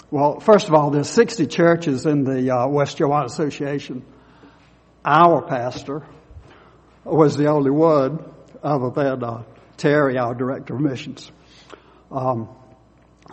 well, 0.09 0.39
first 0.39 0.69
of 0.69 0.73
all, 0.73 0.89
there's 0.89 1.09
60 1.09 1.47
churches 1.47 2.05
in 2.05 2.23
the 2.23 2.49
uh, 2.49 2.67
West 2.69 2.97
Chowan 2.97 3.25
Association. 3.25 4.05
Our 5.03 5.41
pastor 5.41 6.07
was 7.03 7.35
the 7.35 7.47
only 7.47 7.71
one 7.71 8.23
other 8.63 8.89
than 8.89 9.21
uh, 9.21 9.43
Terry, 9.75 10.17
our 10.17 10.33
director 10.33 10.75
of 10.75 10.79
missions. 10.79 11.29
Um, 12.09 12.47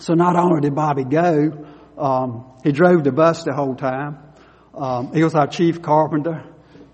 so 0.00 0.14
not 0.14 0.34
only 0.34 0.62
did 0.62 0.74
Bobby 0.74 1.04
go, 1.04 1.64
um, 1.96 2.52
he 2.64 2.72
drove 2.72 3.04
the 3.04 3.12
bus 3.12 3.44
the 3.44 3.54
whole 3.54 3.76
time. 3.76 4.18
Um, 4.74 5.14
he 5.14 5.22
was 5.22 5.36
our 5.36 5.46
chief 5.46 5.80
carpenter, 5.80 6.42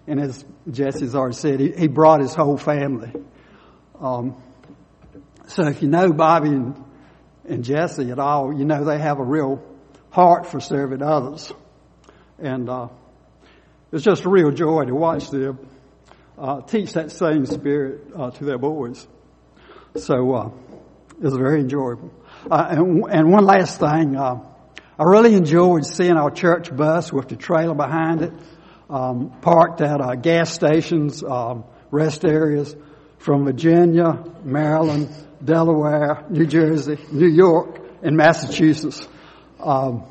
and 0.06 0.20
as 0.20 0.44
Jesse's 0.70 1.14
already 1.14 1.36
said, 1.36 1.58
he, 1.58 1.72
he 1.72 1.88
brought 1.88 2.20
his 2.20 2.34
whole 2.34 2.58
family. 2.58 3.12
Um, 3.98 4.36
so 5.46 5.66
if 5.66 5.80
you 5.80 5.88
know 5.88 6.12
Bobby 6.12 6.50
and, 6.50 6.84
and 7.50 7.64
Jesse 7.64 8.10
at 8.10 8.18
all, 8.18 8.56
you 8.56 8.64
know 8.64 8.84
they 8.84 8.98
have 8.98 9.18
a 9.18 9.24
real 9.24 9.62
heart 10.10 10.46
for 10.46 10.60
serving 10.60 11.02
others, 11.02 11.52
and 12.38 12.68
uh, 12.68 12.88
it's 13.92 14.04
just 14.04 14.24
a 14.24 14.28
real 14.28 14.50
joy 14.50 14.84
to 14.84 14.94
watch 14.94 15.30
them 15.30 15.58
uh, 16.38 16.62
teach 16.62 16.94
that 16.94 17.12
same 17.12 17.44
spirit 17.44 18.00
uh, 18.16 18.30
to 18.30 18.44
their 18.44 18.58
boys. 18.58 19.06
So 19.96 20.32
uh, 20.32 20.50
it 21.18 21.24
was 21.24 21.36
very 21.36 21.60
enjoyable. 21.60 22.12
Uh, 22.50 22.66
and, 22.70 23.04
and, 23.10 23.30
one 23.30 23.44
last 23.44 23.78
thing, 23.78 24.16
uh, 24.16 24.40
I 24.98 25.02
really 25.02 25.34
enjoyed 25.34 25.84
seeing 25.84 26.16
our 26.16 26.30
church 26.30 26.74
bus 26.74 27.12
with 27.12 27.28
the 27.28 27.36
trailer 27.36 27.74
behind 27.74 28.22
it, 28.22 28.32
um, 28.88 29.30
parked 29.42 29.80
at 29.82 30.22
gas 30.22 30.52
stations, 30.52 31.22
um, 31.22 31.64
rest 31.90 32.24
areas 32.24 32.74
from 33.20 33.44
Virginia, 33.44 34.24
Maryland, 34.42 35.08
Delaware, 35.44 36.24
New 36.30 36.46
Jersey, 36.46 36.98
New 37.12 37.28
York, 37.28 37.78
and 38.02 38.16
Massachusetts. 38.16 39.06
Um, 39.62 40.04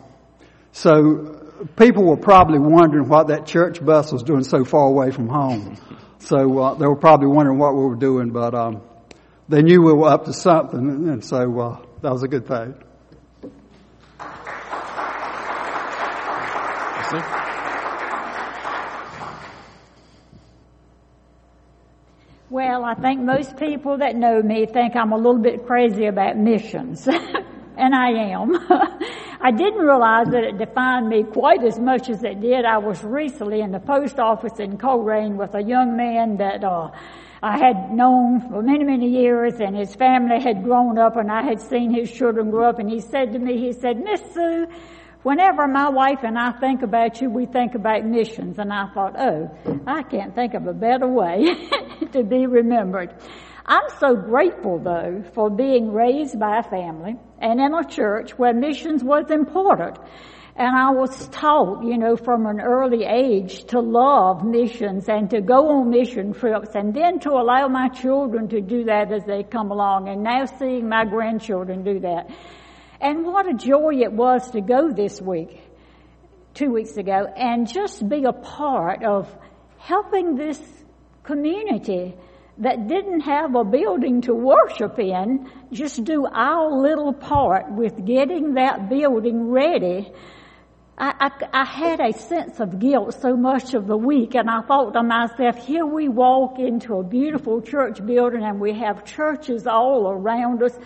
so 0.71 1.57
people 1.75 2.05
were 2.05 2.17
probably 2.17 2.59
wondering 2.59 3.09
what 3.09 3.27
that 3.27 3.47
church 3.47 3.83
bus 3.83 4.11
was 4.11 4.21
doing 4.21 4.43
so 4.43 4.63
far 4.63 4.87
away 4.87 5.09
from 5.09 5.27
home. 5.27 5.75
So 6.19 6.59
uh, 6.59 6.73
they 6.75 6.85
were 6.85 6.95
probably 6.95 7.27
wondering 7.27 7.57
what 7.57 7.75
we 7.75 7.83
were 7.83 7.95
doing, 7.95 8.29
but 8.29 8.53
um, 8.53 8.83
they 9.47 9.63
knew 9.63 9.81
we 9.81 9.91
were 9.91 10.09
up 10.09 10.25
to 10.25 10.33
something, 10.33 11.09
and 11.09 11.25
so 11.25 11.59
uh, 11.59 11.81
that 12.01 12.11
was 12.11 12.21
a 12.21 12.27
good 12.27 12.47
thing. 12.47 12.75
Well, 22.51 22.83
I 22.83 22.95
think 22.95 23.21
most 23.21 23.57
people 23.57 23.99
that 23.99 24.15
know 24.15 24.41
me 24.41 24.65
think 24.65 24.95
I'm 24.95 25.11
a 25.11 25.17
little 25.17 25.37
bit 25.37 25.67
crazy 25.67 26.07
about 26.07 26.35
missions. 26.35 27.07
and 27.77 27.93
I 27.93 28.09
am. 28.09 28.55
I 29.41 29.51
didn't 29.51 29.85
realize 29.85 30.29
that 30.29 30.43
it 30.43 30.57
defined 30.57 31.09
me 31.09 31.25
quite 31.25 31.63
as 31.63 31.77
much 31.77 32.09
as 32.09 32.23
it 32.23 32.41
did. 32.41 32.65
I 32.65 32.79
was 32.79 33.03
recently 33.03 33.61
in 33.61 33.71
the 33.71 33.79
post 33.79 34.17
office 34.17 34.57
in 34.57 34.79
Colerain 34.79 35.35
with 35.35 35.53
a 35.53 35.61
young 35.61 35.95
man 35.95 36.37
that, 36.37 36.63
uh, 36.63 36.89
I 37.41 37.57
had 37.57 37.91
known 37.91 38.41
for 38.49 38.61
many, 38.63 38.83
many 38.83 39.07
years 39.09 39.61
and 39.61 39.75
his 39.75 39.95
family 39.95 40.41
had 40.41 40.63
grown 40.63 40.97
up 40.97 41.15
and 41.15 41.31
I 41.31 41.43
had 41.43 41.61
seen 41.61 41.93
his 41.93 42.11
children 42.11 42.49
grow 42.49 42.67
up 42.67 42.79
and 42.79 42.89
he 42.89 42.99
said 42.99 43.31
to 43.31 43.39
me, 43.39 43.57
he 43.57 43.71
said, 43.71 44.03
Miss 44.03 44.21
Sue, 44.33 44.67
whenever 45.23 45.67
my 45.67 45.89
wife 45.89 46.19
and 46.23 46.37
I 46.37 46.51
think 46.59 46.81
about 46.81 47.21
you, 47.21 47.29
we 47.29 47.45
think 47.45 47.75
about 47.75 48.05
missions. 48.05 48.59
And 48.59 48.71
I 48.71 48.87
thought, 48.93 49.15
oh, 49.19 49.49
I 49.87 50.03
can't 50.03 50.33
think 50.35 50.53
of 50.53 50.67
a 50.67 50.73
better 50.73 51.07
way 51.07 51.45
to 52.11 52.23
be 52.23 52.45
remembered. 52.45 53.13
I'm 53.65 53.89
so 53.99 54.15
grateful 54.15 54.79
though 54.79 55.23
for 55.35 55.49
being 55.51 55.91
raised 55.91 56.39
by 56.39 56.57
a 56.59 56.63
family 56.63 57.15
and 57.39 57.59
in 57.59 57.73
a 57.73 57.87
church 57.87 58.31
where 58.31 58.53
missions 58.53 59.03
was 59.03 59.29
important. 59.29 59.99
And 60.55 60.75
I 60.75 60.89
was 60.89 61.27
taught, 61.29 61.85
you 61.85 61.97
know, 61.97 62.17
from 62.17 62.45
an 62.45 62.59
early 62.59 63.05
age 63.05 63.63
to 63.65 63.79
love 63.79 64.43
missions 64.43 65.07
and 65.07 65.29
to 65.29 65.39
go 65.39 65.69
on 65.69 65.89
mission 65.89 66.33
trips 66.33 66.71
and 66.73 66.93
then 66.93 67.19
to 67.19 67.29
allow 67.29 67.67
my 67.67 67.87
children 67.89 68.49
to 68.49 68.59
do 68.59 68.83
that 68.85 69.11
as 69.11 69.23
they 69.25 69.43
come 69.43 69.71
along 69.71 70.09
and 70.09 70.23
now 70.23 70.45
seeing 70.45 70.89
my 70.89 71.05
grandchildren 71.05 71.83
do 71.83 71.99
that. 71.99 72.29
And 73.01 73.25
what 73.25 73.47
a 73.47 73.53
joy 73.53 74.01
it 74.01 74.11
was 74.11 74.51
to 74.51 74.61
go 74.61 74.91
this 74.91 75.21
week, 75.21 75.61
two 76.53 76.71
weeks 76.71 76.97
ago, 76.97 77.27
and 77.35 77.67
just 77.67 78.07
be 78.07 78.25
a 78.25 78.33
part 78.33 79.03
of 79.03 79.33
helping 79.77 80.35
this 80.35 80.59
community 81.23 82.15
that 82.57 82.87
didn't 82.87 83.21
have 83.21 83.55
a 83.55 83.63
building 83.63 84.21
to 84.21 84.33
worship 84.33 84.99
in 84.99 85.49
just 85.71 86.03
do 86.03 86.25
our 86.25 86.69
little 86.81 87.13
part 87.13 87.71
with 87.71 88.05
getting 88.05 88.55
that 88.55 88.89
building 88.89 89.49
ready. 89.49 90.11
I, 90.97 91.31
I, 91.53 91.61
I, 91.61 91.63
had 91.63 92.01
a 92.01 92.11
sense 92.11 92.59
of 92.59 92.77
guilt 92.79 93.15
so 93.21 93.37
much 93.37 93.73
of 93.73 93.87
the 93.87 93.95
week 93.95 94.35
and 94.35 94.49
I 94.49 94.61
thought 94.61 94.91
to 94.91 95.03
myself, 95.03 95.65
here 95.65 95.85
we 95.85 96.09
walk 96.09 96.59
into 96.59 96.95
a 96.95 97.03
beautiful 97.03 97.61
church 97.61 98.05
building 98.05 98.43
and 98.43 98.59
we 98.59 98.73
have 98.73 99.05
churches 99.05 99.65
all 99.65 100.09
around 100.09 100.61
us 100.61 100.77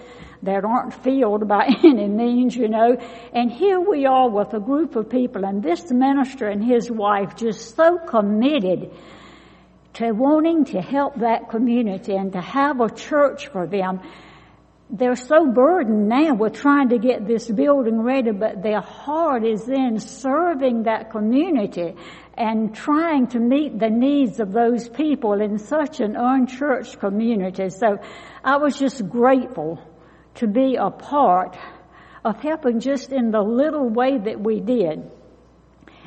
that 0.44 0.66
aren't 0.66 0.94
filled 0.94 1.48
by 1.48 1.66
any 1.84 2.08
means, 2.08 2.56
you 2.56 2.68
know. 2.68 2.98
And 3.34 3.52
here 3.52 3.80
we 3.80 4.06
are 4.06 4.30
with 4.30 4.54
a 4.54 4.60
group 4.60 4.96
of 4.96 5.10
people 5.10 5.46
and 5.46 5.64
this 5.64 5.92
minister 5.92 6.48
and 6.48 6.64
his 6.64 6.92
wife 6.92 7.36
just 7.36 7.76
so 7.76 7.98
committed 7.98 8.92
to 9.94 10.12
wanting 10.12 10.66
to 10.66 10.82
help 10.82 11.16
that 11.20 11.50
community 11.50 12.16
and 12.16 12.34
to 12.34 12.42
have 12.42 12.82
a 12.82 12.90
church 12.90 13.48
for 13.48 13.68
them. 13.68 14.02
They're 14.90 15.16
so 15.16 15.52
burdened 15.52 16.10
now 16.10 16.36
with 16.36 16.54
trying 16.54 16.90
to 16.90 17.00
get 17.00 17.26
this 17.26 17.50
building 17.50 18.02
ready, 18.02 18.32
but 18.32 18.62
their 18.62 18.82
heart 18.82 19.44
is 19.44 19.68
in 19.68 20.00
serving 20.00 20.84
that 20.84 21.10
community 21.10 21.96
and 22.36 22.76
trying 22.76 23.28
to 23.28 23.40
meet 23.40 23.80
the 23.80 23.90
needs 23.90 24.40
of 24.40 24.52
those 24.52 24.90
people 24.90 25.34
in 25.42 25.58
such 25.58 26.00
an 26.00 26.16
unchurched 26.16 27.00
community. 27.00 27.70
So 27.70 27.98
I 28.44 28.58
was 28.58 28.78
just 28.78 29.08
grateful 29.08 29.80
to 30.36 30.48
be 30.48 30.75
a 30.75 30.90
part 30.90 31.58
of 32.24 32.40
helping 32.40 32.80
just 32.80 33.12
in 33.12 33.32
the 33.32 33.42
little 33.42 33.90
way 33.90 34.18
that 34.18 34.40
we 34.40 34.60
did. 34.60 35.12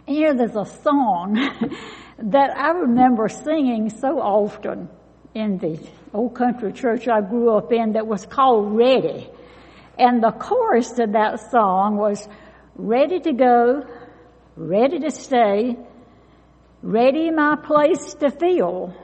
And 0.06 0.16
here 0.16 0.34
there's 0.34 0.56
a 0.56 0.66
song 0.82 1.34
that 2.18 2.56
I 2.56 2.70
remember 2.70 3.28
singing 3.28 3.90
so 3.90 4.20
often 4.20 4.88
in 5.34 5.58
the 5.58 5.78
old 6.14 6.34
country 6.34 6.72
church 6.72 7.08
I 7.08 7.20
grew 7.20 7.56
up 7.56 7.72
in 7.72 7.92
that 7.92 8.06
was 8.06 8.24
called 8.24 8.76
Ready. 8.76 9.28
And 9.98 10.22
the 10.22 10.30
chorus 10.30 10.92
to 10.92 11.06
that 11.08 11.50
song 11.50 11.96
was, 11.96 12.26
ready 12.76 13.20
to 13.20 13.32
go, 13.32 13.84
ready 14.56 14.98
to 15.00 15.10
stay, 15.10 15.76
ready 16.82 17.30
my 17.30 17.56
place 17.56 18.14
to 18.14 18.30
fill, 18.30 18.94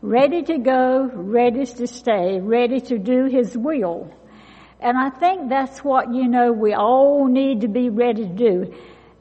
ready 0.00 0.42
to 0.42 0.58
go, 0.58 1.10
ready 1.12 1.66
to 1.66 1.86
stay, 1.86 2.40
ready 2.40 2.80
to 2.80 2.98
do 2.98 3.26
His 3.26 3.56
will. 3.56 4.12
And 4.80 4.96
I 4.96 5.10
think 5.10 5.48
that's 5.48 5.82
what, 5.82 6.14
you 6.14 6.28
know, 6.28 6.52
we 6.52 6.72
all 6.72 7.26
need 7.26 7.62
to 7.62 7.68
be 7.68 7.88
ready 7.88 8.22
to 8.22 8.34
do. 8.34 8.74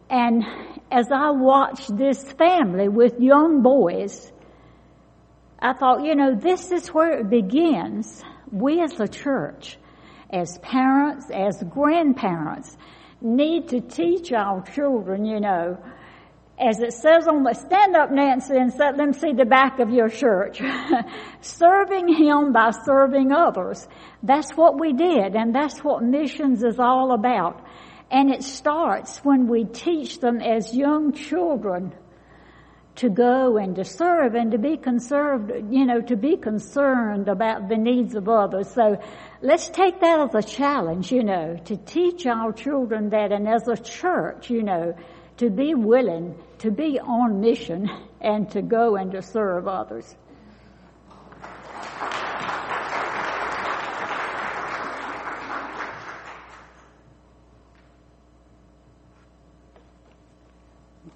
And 0.09 0.43
as 0.91 1.11
I 1.11 1.31
watched 1.31 1.95
this 1.97 2.31
family 2.33 2.87
with 2.87 3.19
young 3.19 3.63
boys, 3.63 4.31
I 5.59 5.73
thought, 5.73 6.05
you 6.05 6.15
know, 6.15 6.35
this 6.35 6.71
is 6.71 6.89
where 6.89 7.19
it 7.19 7.29
begins. 7.29 8.23
We 8.51 8.81
as 8.81 8.99
a 8.99 9.07
church, 9.07 9.77
as 10.29 10.57
parents, 10.59 11.29
as 11.33 11.63
grandparents, 11.63 12.77
need 13.19 13.69
to 13.69 13.81
teach 13.81 14.31
our 14.31 14.61
children, 14.61 15.25
you 15.25 15.39
know, 15.39 15.77
as 16.59 16.79
it 16.79 16.93
says 16.93 17.27
on 17.27 17.43
the 17.43 17.53
stand 17.53 17.95
up 17.95 18.11
Nancy 18.11 18.57
and 18.57 18.73
let 18.79 18.97
them 18.97 19.13
see 19.13 19.33
the 19.33 19.45
back 19.45 19.79
of 19.79 19.91
your 19.91 20.09
church. 20.09 20.61
serving 21.41 22.07
him 22.07 22.51
by 22.51 22.71
serving 22.71 23.31
others. 23.31 23.87
That's 24.23 24.51
what 24.53 24.79
we 24.79 24.93
did 24.93 25.35
and 25.35 25.53
that's 25.53 25.83
what 25.83 26.03
missions 26.03 26.63
is 26.63 26.79
all 26.79 27.11
about. 27.11 27.63
And 28.09 28.31
it 28.31 28.43
starts 28.43 29.19
when 29.19 29.47
we 29.47 29.65
teach 29.65 30.19
them 30.19 30.41
as 30.41 30.73
young 30.73 31.13
children 31.13 31.93
to 32.95 33.09
go 33.09 33.57
and 33.57 33.75
to 33.75 33.83
serve 33.83 34.33
and 34.33 34.51
to 34.51 34.57
be 34.57 34.75
conserved, 34.75 35.51
you 35.69 35.85
know, 35.85 36.01
to 36.01 36.15
be 36.15 36.35
concerned 36.35 37.27
about 37.27 37.69
the 37.69 37.77
needs 37.77 38.15
of 38.15 38.27
others. 38.27 38.71
So 38.73 38.99
let's 39.41 39.69
take 39.69 39.99
that 39.99 40.19
as 40.19 40.33
a 40.33 40.47
challenge, 40.47 41.11
you 41.11 41.23
know, 41.23 41.57
to 41.65 41.77
teach 41.77 42.25
our 42.25 42.51
children 42.51 43.09
that 43.09 43.31
and 43.31 43.47
as 43.47 43.67
a 43.67 43.77
church, 43.77 44.49
you 44.49 44.63
know, 44.63 44.95
to 45.37 45.49
be 45.49 45.75
willing 45.75 46.35
to 46.59 46.71
be 46.71 46.99
on 46.99 47.41
mission 47.41 47.89
and 48.21 48.49
to 48.51 48.61
go 48.61 48.95
and 48.95 49.11
to 49.11 49.21
serve 49.21 49.67
others. 49.67 50.15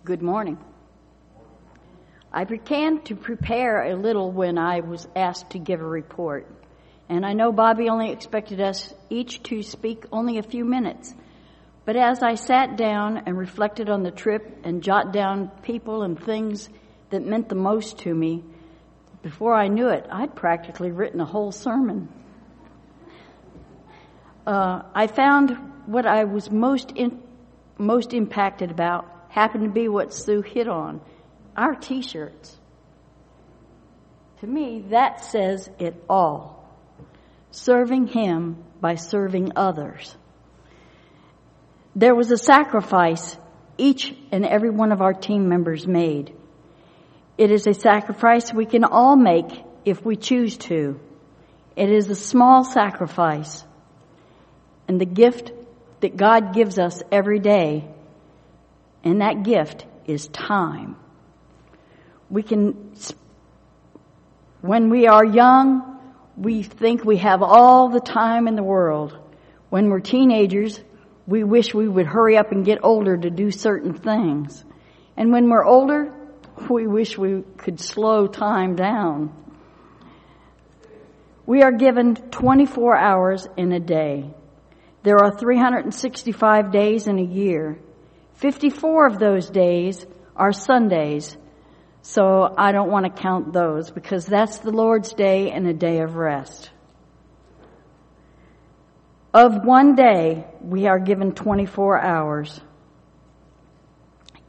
Good 0.03 0.21
morning. 0.21 0.57
I 2.33 2.45
began 2.45 3.01
to 3.03 3.15
prepare 3.15 3.83
a 3.83 3.95
little 3.95 4.31
when 4.31 4.57
I 4.57 4.79
was 4.79 5.07
asked 5.15 5.51
to 5.51 5.59
give 5.59 5.81
a 5.81 5.85
report. 5.85 6.47
And 7.09 7.25
I 7.25 7.33
know 7.33 7.51
Bobby 7.51 7.89
only 7.89 8.11
expected 8.11 8.61
us 8.61 8.93
each 9.09 9.43
to 9.43 9.61
speak 9.63 10.05
only 10.11 10.37
a 10.37 10.43
few 10.43 10.65
minutes. 10.65 11.13
But 11.83 11.95
as 11.95 12.21
I 12.21 12.35
sat 12.35 12.77
down 12.77 13.23
and 13.25 13.37
reflected 13.37 13.89
on 13.89 14.03
the 14.03 14.11
trip 14.11 14.59
and 14.63 14.83
jot 14.83 15.11
down 15.11 15.49
people 15.63 16.03
and 16.03 16.21
things 16.21 16.69
that 17.09 17.25
meant 17.25 17.49
the 17.49 17.55
most 17.55 17.99
to 17.99 18.13
me, 18.13 18.43
before 19.23 19.53
I 19.53 19.67
knew 19.67 19.89
it, 19.89 20.05
I'd 20.11 20.35
practically 20.35 20.91
written 20.91 21.19
a 21.19 21.25
whole 21.25 21.51
sermon. 21.51 22.09
Uh, 24.45 24.83
I 24.93 25.07
found 25.07 25.57
what 25.85 26.05
I 26.05 26.23
was 26.25 26.49
most 26.49 26.91
in, 26.91 27.21
most 27.77 28.13
impacted 28.13 28.71
about 28.71 29.07
happened 29.29 29.63
to 29.63 29.69
be 29.69 29.87
what 29.87 30.13
Sue 30.13 30.41
hit 30.41 30.67
on 30.67 31.01
our 31.55 31.75
t 31.75 32.01
shirts. 32.01 32.57
To 34.39 34.47
me, 34.47 34.85
that 34.89 35.23
says 35.23 35.69
it 35.79 35.95
all. 36.09 36.67
Serving 37.51 38.07
Him 38.07 38.63
by 38.79 38.95
serving 38.95 39.53
others. 39.55 40.15
There 41.95 42.15
was 42.15 42.31
a 42.31 42.37
sacrifice 42.37 43.37
each 43.77 44.13
and 44.31 44.45
every 44.45 44.69
one 44.69 44.91
of 44.91 45.01
our 45.01 45.13
team 45.13 45.49
members 45.49 45.87
made. 45.87 46.33
It 47.37 47.51
is 47.51 47.67
a 47.67 47.73
sacrifice 47.73 48.53
we 48.53 48.65
can 48.65 48.83
all 48.83 49.15
make 49.15 49.49
if 49.83 50.05
we 50.05 50.15
choose 50.15 50.57
to. 50.57 50.99
It 51.75 51.89
is 51.89 52.09
a 52.09 52.15
small 52.15 52.63
sacrifice. 52.63 53.63
And 54.87 55.01
the 55.01 55.05
gift 55.05 55.51
that 56.01 56.15
God 56.15 56.53
gives 56.53 56.77
us 56.77 57.01
every 57.11 57.39
day, 57.39 57.87
and 59.03 59.21
that 59.21 59.43
gift 59.43 59.85
is 60.05 60.27
time. 60.27 60.95
We 62.29 62.43
can, 62.43 62.93
when 64.61 64.89
we 64.89 65.07
are 65.07 65.25
young, 65.25 65.99
we 66.37 66.63
think 66.63 67.03
we 67.03 67.17
have 67.17 67.41
all 67.41 67.89
the 67.89 67.99
time 67.99 68.47
in 68.47 68.55
the 68.55 68.63
world. 68.63 69.17
When 69.69 69.89
we're 69.89 69.99
teenagers, 69.99 70.79
we 71.31 71.45
wish 71.45 71.73
we 71.73 71.87
would 71.87 72.05
hurry 72.05 72.37
up 72.37 72.51
and 72.51 72.65
get 72.65 72.79
older 72.83 73.15
to 73.15 73.29
do 73.29 73.51
certain 73.51 73.93
things. 73.93 74.63
And 75.15 75.31
when 75.31 75.49
we're 75.49 75.65
older, 75.65 76.13
we 76.69 76.87
wish 76.87 77.17
we 77.17 77.43
could 77.57 77.79
slow 77.79 78.27
time 78.27 78.75
down. 78.75 79.33
We 81.45 81.63
are 81.63 81.71
given 81.71 82.15
24 82.15 82.97
hours 82.97 83.47
in 83.55 83.71
a 83.71 83.79
day. 83.79 84.33
There 85.03 85.17
are 85.19 85.35
365 85.35 86.71
days 86.71 87.07
in 87.07 87.17
a 87.17 87.23
year. 87.23 87.79
54 88.35 89.07
of 89.07 89.17
those 89.17 89.49
days 89.49 90.05
are 90.35 90.51
Sundays. 90.51 91.37
So 92.01 92.53
I 92.57 92.71
don't 92.73 92.91
want 92.91 93.05
to 93.05 93.21
count 93.21 93.53
those 93.53 93.89
because 93.89 94.25
that's 94.25 94.59
the 94.59 94.71
Lord's 94.71 95.13
day 95.13 95.51
and 95.51 95.65
a 95.65 95.73
day 95.73 95.99
of 95.99 96.15
rest. 96.15 96.71
Of 99.33 99.63
one 99.63 99.95
day, 99.95 100.45
we 100.61 100.87
are 100.87 100.99
given 100.99 101.31
24 101.31 101.99
hours. 101.99 102.59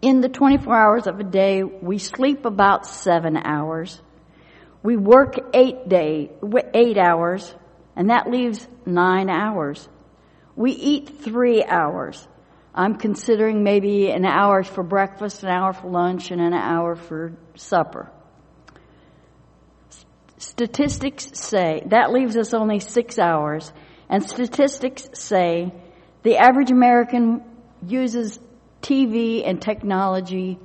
In 0.00 0.20
the 0.20 0.28
24 0.28 0.74
hours 0.74 1.06
of 1.06 1.20
a 1.20 1.24
day, 1.24 1.62
we 1.62 1.98
sleep 1.98 2.44
about 2.44 2.86
seven 2.86 3.36
hours. 3.36 4.00
We 4.82 4.96
work 4.96 5.36
eight 5.54 5.88
day, 5.88 6.32
eight 6.74 6.98
hours, 6.98 7.54
and 7.94 8.10
that 8.10 8.28
leaves 8.28 8.66
nine 8.84 9.30
hours. 9.30 9.88
We 10.56 10.72
eat 10.72 11.22
three 11.22 11.62
hours. 11.62 12.26
I'm 12.74 12.96
considering 12.96 13.62
maybe 13.62 14.10
an 14.10 14.24
hour 14.24 14.64
for 14.64 14.82
breakfast, 14.82 15.44
an 15.44 15.50
hour 15.50 15.72
for 15.72 15.88
lunch, 15.88 16.32
and 16.32 16.40
an 16.40 16.54
hour 16.54 16.96
for 16.96 17.34
supper. 17.54 18.10
Statistics 20.38 21.30
say 21.34 21.84
that 21.86 22.12
leaves 22.12 22.36
us 22.36 22.52
only 22.52 22.80
six 22.80 23.20
hours, 23.20 23.72
and 24.12 24.22
statistics 24.22 25.08
say 25.14 25.72
the 26.22 26.36
average 26.36 26.70
American 26.70 27.42
uses 27.84 28.38
TV 28.82 29.42
and 29.48 29.60
technology 29.60 30.58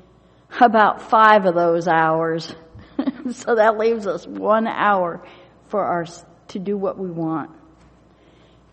about 0.59 1.09
five 1.09 1.45
of 1.45 1.55
those 1.55 1.87
hours. 1.87 2.53
so 3.31 3.55
that 3.55 3.77
leaves 3.77 4.05
us 4.05 4.27
one 4.27 4.67
hour 4.67 5.25
for 5.69 5.81
our 5.81 6.05
to 6.49 6.59
do 6.59 6.77
what 6.77 6.99
we 6.99 7.09
want. 7.09 7.49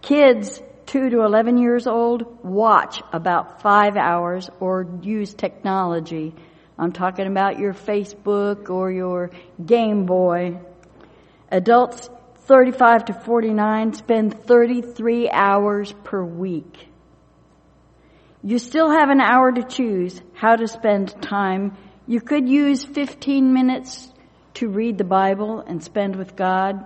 Kids 0.03 0.61
2 0.87 1.11
to 1.11 1.21
11 1.23 1.57
years 1.59 1.87
old 1.87 2.45
watch 2.45 3.01
about 3.13 3.63
five 3.63 3.97
hours 3.97 4.51
or 4.59 4.89
use 5.03 5.35
technology. 5.35 6.35
I'm 6.77 6.91
talking 6.91 7.29
about 7.29 7.61
your 7.61 7.75
Facebook 7.75 8.71
or 8.71 8.91
your 8.91 9.31
Game 9.65 10.05
Boy. 10.05 10.59
Adults 11.49 12.11
35 12.47 13.07
to 13.07 13.13
49 13.15 13.95
spend 13.95 14.45
33 14.45 15.31
hours 15.31 15.95
per 16.05 16.23
week. 16.23 16.89
You 18.43 18.59
still 18.59 18.91
have 18.91 19.09
an 19.09 19.23
hour 19.23 19.51
to 19.51 19.63
choose 19.63 20.21
how 20.35 20.55
to 20.57 20.69
spend 20.69 21.23
time. 21.23 21.77
You 22.07 22.21
could 22.21 22.47
use 22.47 22.85
15 22.85 23.55
minutes 23.55 24.13
to 24.55 24.69
read 24.69 24.99
the 24.99 25.05
Bible 25.05 25.61
and 25.61 25.83
spend 25.83 26.17
with 26.17 26.37
God, 26.37 26.85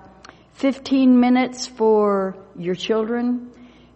15 0.54 1.18
minutes 1.18 1.66
for 1.66 2.36
your 2.56 2.76
children, 2.76 3.50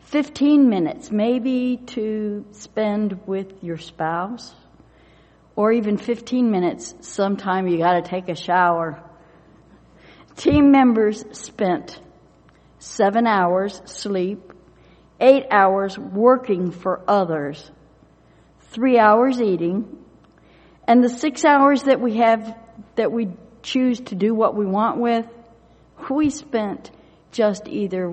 15 0.07 0.69
minutes 0.69 1.13
maybe 1.13 1.77
to 1.87 2.45
spend 2.51 3.21
with 3.27 3.63
your 3.63 3.79
spouse, 3.79 4.53
or 5.55 5.71
even 5.71 5.97
15 5.97 6.51
minutes 6.51 6.95
sometime 7.03 7.69
you 7.69 7.79
got 7.79 7.93
to 7.93 8.03
take 8.03 8.29
a 8.29 8.35
shower. 8.35 9.01
Team 10.43 10.73
members 10.73 11.25
spent 11.39 12.01
seven 12.81 13.29
hours 13.29 13.81
sleep, 13.85 14.53
eight 15.21 15.45
hours 15.53 15.97
working 15.97 16.73
for 16.73 17.01
others, 17.07 17.71
three 18.63 18.99
hours 18.99 19.41
eating, 19.41 20.05
and 20.89 21.05
the 21.05 21.09
six 21.09 21.45
hours 21.45 21.85
that 21.85 22.01
we 22.01 22.17
have 22.17 22.59
that 22.97 23.13
we 23.13 23.29
choose 23.63 24.01
to 24.01 24.17
do 24.17 24.35
what 24.35 24.57
we 24.57 24.67
want 24.67 24.99
with, 24.99 25.25
we 26.11 26.29
spent 26.29 26.91
just 27.31 27.69
either 27.69 28.13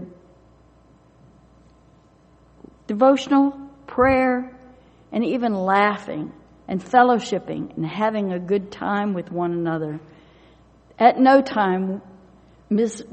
devotional, 2.86 3.60
prayer, 3.88 4.56
and 5.12 5.26
even 5.26 5.56
laughing 5.56 6.32
and 6.68 6.80
fellowshipping 6.80 7.76
and 7.76 7.88
having 7.88 8.32
a 8.32 8.39
good 8.39 8.72
time 8.72 9.15
with 9.15 9.32
one 9.32 9.52
another. 9.52 10.00
At 11.00 11.18
no 11.18 11.42
time, 11.42 12.04
Miss 12.69 13.03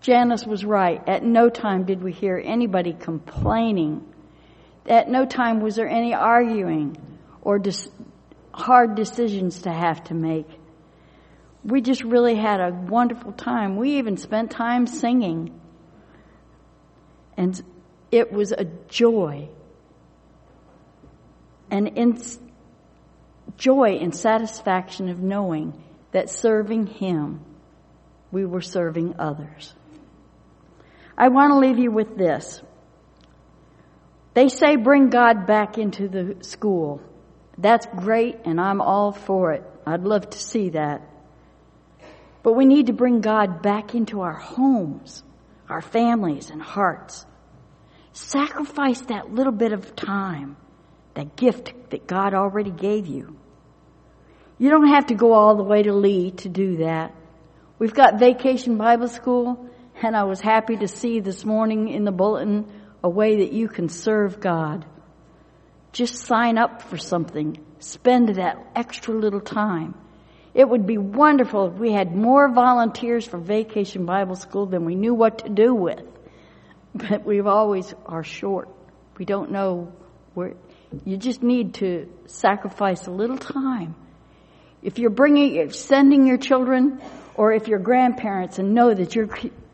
Janice 0.00 0.46
was 0.46 0.64
right. 0.64 1.02
At 1.08 1.24
no 1.24 1.48
time 1.48 1.84
did 1.84 2.02
we 2.02 2.12
hear 2.12 2.40
anybody 2.42 2.92
complaining. 2.92 4.04
At 4.86 5.08
no 5.08 5.26
time 5.26 5.60
was 5.60 5.76
there 5.76 5.88
any 5.88 6.14
arguing 6.14 6.96
or 7.40 7.58
dis- 7.58 7.88
hard 8.52 8.94
decisions 8.94 9.62
to 9.62 9.72
have 9.72 10.02
to 10.04 10.14
make. 10.14 10.48
We 11.64 11.80
just 11.80 12.02
really 12.02 12.34
had 12.34 12.60
a 12.60 12.72
wonderful 12.72 13.32
time. 13.32 13.76
We 13.76 13.98
even 13.98 14.16
spent 14.16 14.50
time 14.50 14.86
singing. 14.86 15.60
And 17.36 17.60
it 18.10 18.32
was 18.32 18.52
a 18.52 18.64
joy. 18.88 19.48
And 21.70 21.88
in 21.96 22.20
joy 23.56 23.98
and 24.00 24.14
satisfaction 24.14 25.08
of 25.08 25.20
knowing 25.20 25.82
that 26.10 26.28
serving 26.28 26.86
Him, 26.88 27.44
we 28.32 28.46
were 28.46 28.62
serving 28.62 29.14
others. 29.18 29.72
I 31.16 31.28
want 31.28 31.52
to 31.52 31.58
leave 31.58 31.78
you 31.78 31.92
with 31.92 32.16
this. 32.16 32.60
They 34.34 34.48
say 34.48 34.76
bring 34.76 35.10
God 35.10 35.46
back 35.46 35.76
into 35.76 36.08
the 36.08 36.42
school. 36.42 37.02
That's 37.58 37.86
great 37.86 38.38
and 38.46 38.58
I'm 38.60 38.80
all 38.80 39.12
for 39.12 39.52
it. 39.52 39.62
I'd 39.86 40.02
love 40.02 40.30
to 40.30 40.38
see 40.38 40.70
that. 40.70 41.02
But 42.42 42.54
we 42.54 42.64
need 42.64 42.86
to 42.86 42.92
bring 42.92 43.20
God 43.20 43.62
back 43.62 43.94
into 43.94 44.22
our 44.22 44.32
homes, 44.32 45.22
our 45.68 45.82
families 45.82 46.50
and 46.50 46.62
hearts. 46.62 47.26
Sacrifice 48.12 49.00
that 49.02 49.32
little 49.32 49.52
bit 49.52 49.72
of 49.72 49.94
time, 49.94 50.56
that 51.14 51.36
gift 51.36 51.72
that 51.90 52.06
God 52.06 52.34
already 52.34 52.70
gave 52.70 53.06
you. 53.06 53.36
You 54.58 54.70
don't 54.70 54.88
have 54.88 55.06
to 55.06 55.14
go 55.14 55.34
all 55.34 55.56
the 55.56 55.62
way 55.62 55.82
to 55.82 55.92
Lee 55.92 56.30
to 56.32 56.48
do 56.48 56.78
that. 56.78 57.14
We've 57.78 57.94
got 57.94 58.18
Vacation 58.18 58.76
Bible 58.76 59.08
School, 59.08 59.68
and 60.02 60.16
I 60.16 60.24
was 60.24 60.40
happy 60.40 60.76
to 60.76 60.88
see 60.88 61.20
this 61.20 61.44
morning 61.44 61.88
in 61.88 62.04
the 62.04 62.12
bulletin 62.12 62.70
a 63.02 63.08
way 63.08 63.38
that 63.38 63.52
you 63.52 63.68
can 63.68 63.88
serve 63.88 64.40
God. 64.40 64.84
Just 65.92 66.14
sign 66.14 66.58
up 66.58 66.82
for 66.82 66.96
something. 66.96 67.58
Spend 67.80 68.36
that 68.36 68.64
extra 68.74 69.14
little 69.14 69.40
time. 69.40 69.94
It 70.54 70.68
would 70.68 70.86
be 70.86 70.98
wonderful 70.98 71.68
if 71.68 71.74
we 71.74 71.92
had 71.92 72.14
more 72.14 72.52
volunteers 72.52 73.26
for 73.26 73.38
Vacation 73.38 74.06
Bible 74.06 74.36
School 74.36 74.66
than 74.66 74.84
we 74.84 74.94
knew 74.94 75.14
what 75.14 75.38
to 75.38 75.48
do 75.48 75.74
with 75.74 76.02
but 76.94 77.24
we've 77.24 77.46
always 77.46 77.94
are 78.06 78.24
short. 78.24 78.68
We 79.18 79.24
don't 79.24 79.50
know 79.50 79.92
where, 80.34 80.54
you 81.04 81.16
just 81.16 81.42
need 81.42 81.74
to 81.74 82.08
sacrifice 82.26 83.06
a 83.06 83.10
little 83.10 83.38
time. 83.38 83.94
If 84.82 84.98
you're 84.98 85.10
bringing, 85.10 85.54
if 85.56 85.74
sending 85.74 86.26
your 86.26 86.38
children, 86.38 87.00
or 87.34 87.52
if 87.52 87.68
you're 87.68 87.78
grandparents 87.78 88.58
and 88.58 88.74
know 88.74 88.92
that 88.92 89.14
your 89.14 89.28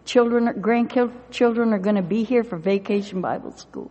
children, 0.04 0.60
grandchildren 0.60 1.72
are 1.72 1.78
going 1.78 1.96
to 1.96 2.02
be 2.02 2.24
here 2.24 2.44
for 2.44 2.56
vacation 2.56 3.20
Bible 3.20 3.52
school, 3.56 3.90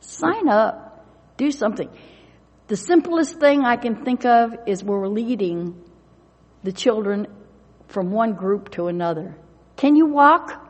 sign 0.00 0.48
up. 0.48 1.04
Do 1.36 1.50
something. 1.50 1.90
The 2.68 2.76
simplest 2.76 3.38
thing 3.38 3.64
I 3.64 3.76
can 3.76 4.04
think 4.04 4.24
of 4.24 4.54
is 4.66 4.82
we're 4.82 5.06
leading 5.06 5.82
the 6.64 6.72
children 6.72 7.26
from 7.88 8.10
one 8.10 8.34
group 8.34 8.70
to 8.72 8.88
another. 8.88 9.36
Can 9.76 9.94
you 9.96 10.06
walk? 10.06 10.62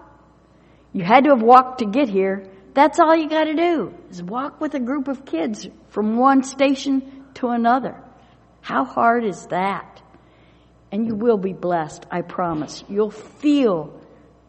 You 0.93 1.05
had 1.05 1.25
to 1.25 1.31
have 1.31 1.43
walked 1.43 1.79
to 1.79 1.87
get 1.87 2.09
here. 2.09 2.51
That's 2.75 2.99
all 3.01 3.17
you 3.17 3.29
got 3.29 3.45
to 3.45 3.55
do 3.55 3.95
is 4.11 4.23
walk 4.23 4.61
with 4.61 4.75
a 4.75 4.81
group 4.81 5.09
of 5.09 5.25
kids 5.25 5.67
from 5.89 6.17
one 6.17 6.43
station 6.43 7.25
to 7.35 7.49
another. 7.49 8.03
How 8.61 8.85
hard 8.85 9.25
is 9.25 9.47
that? 9.47 10.03
And 10.97 11.07
you 11.07 11.15
will 11.15 11.37
be 11.37 11.53
blessed, 11.53 12.07
I 12.11 12.23
promise. 12.23 12.83
You'll 12.89 13.11
feel 13.11 14.01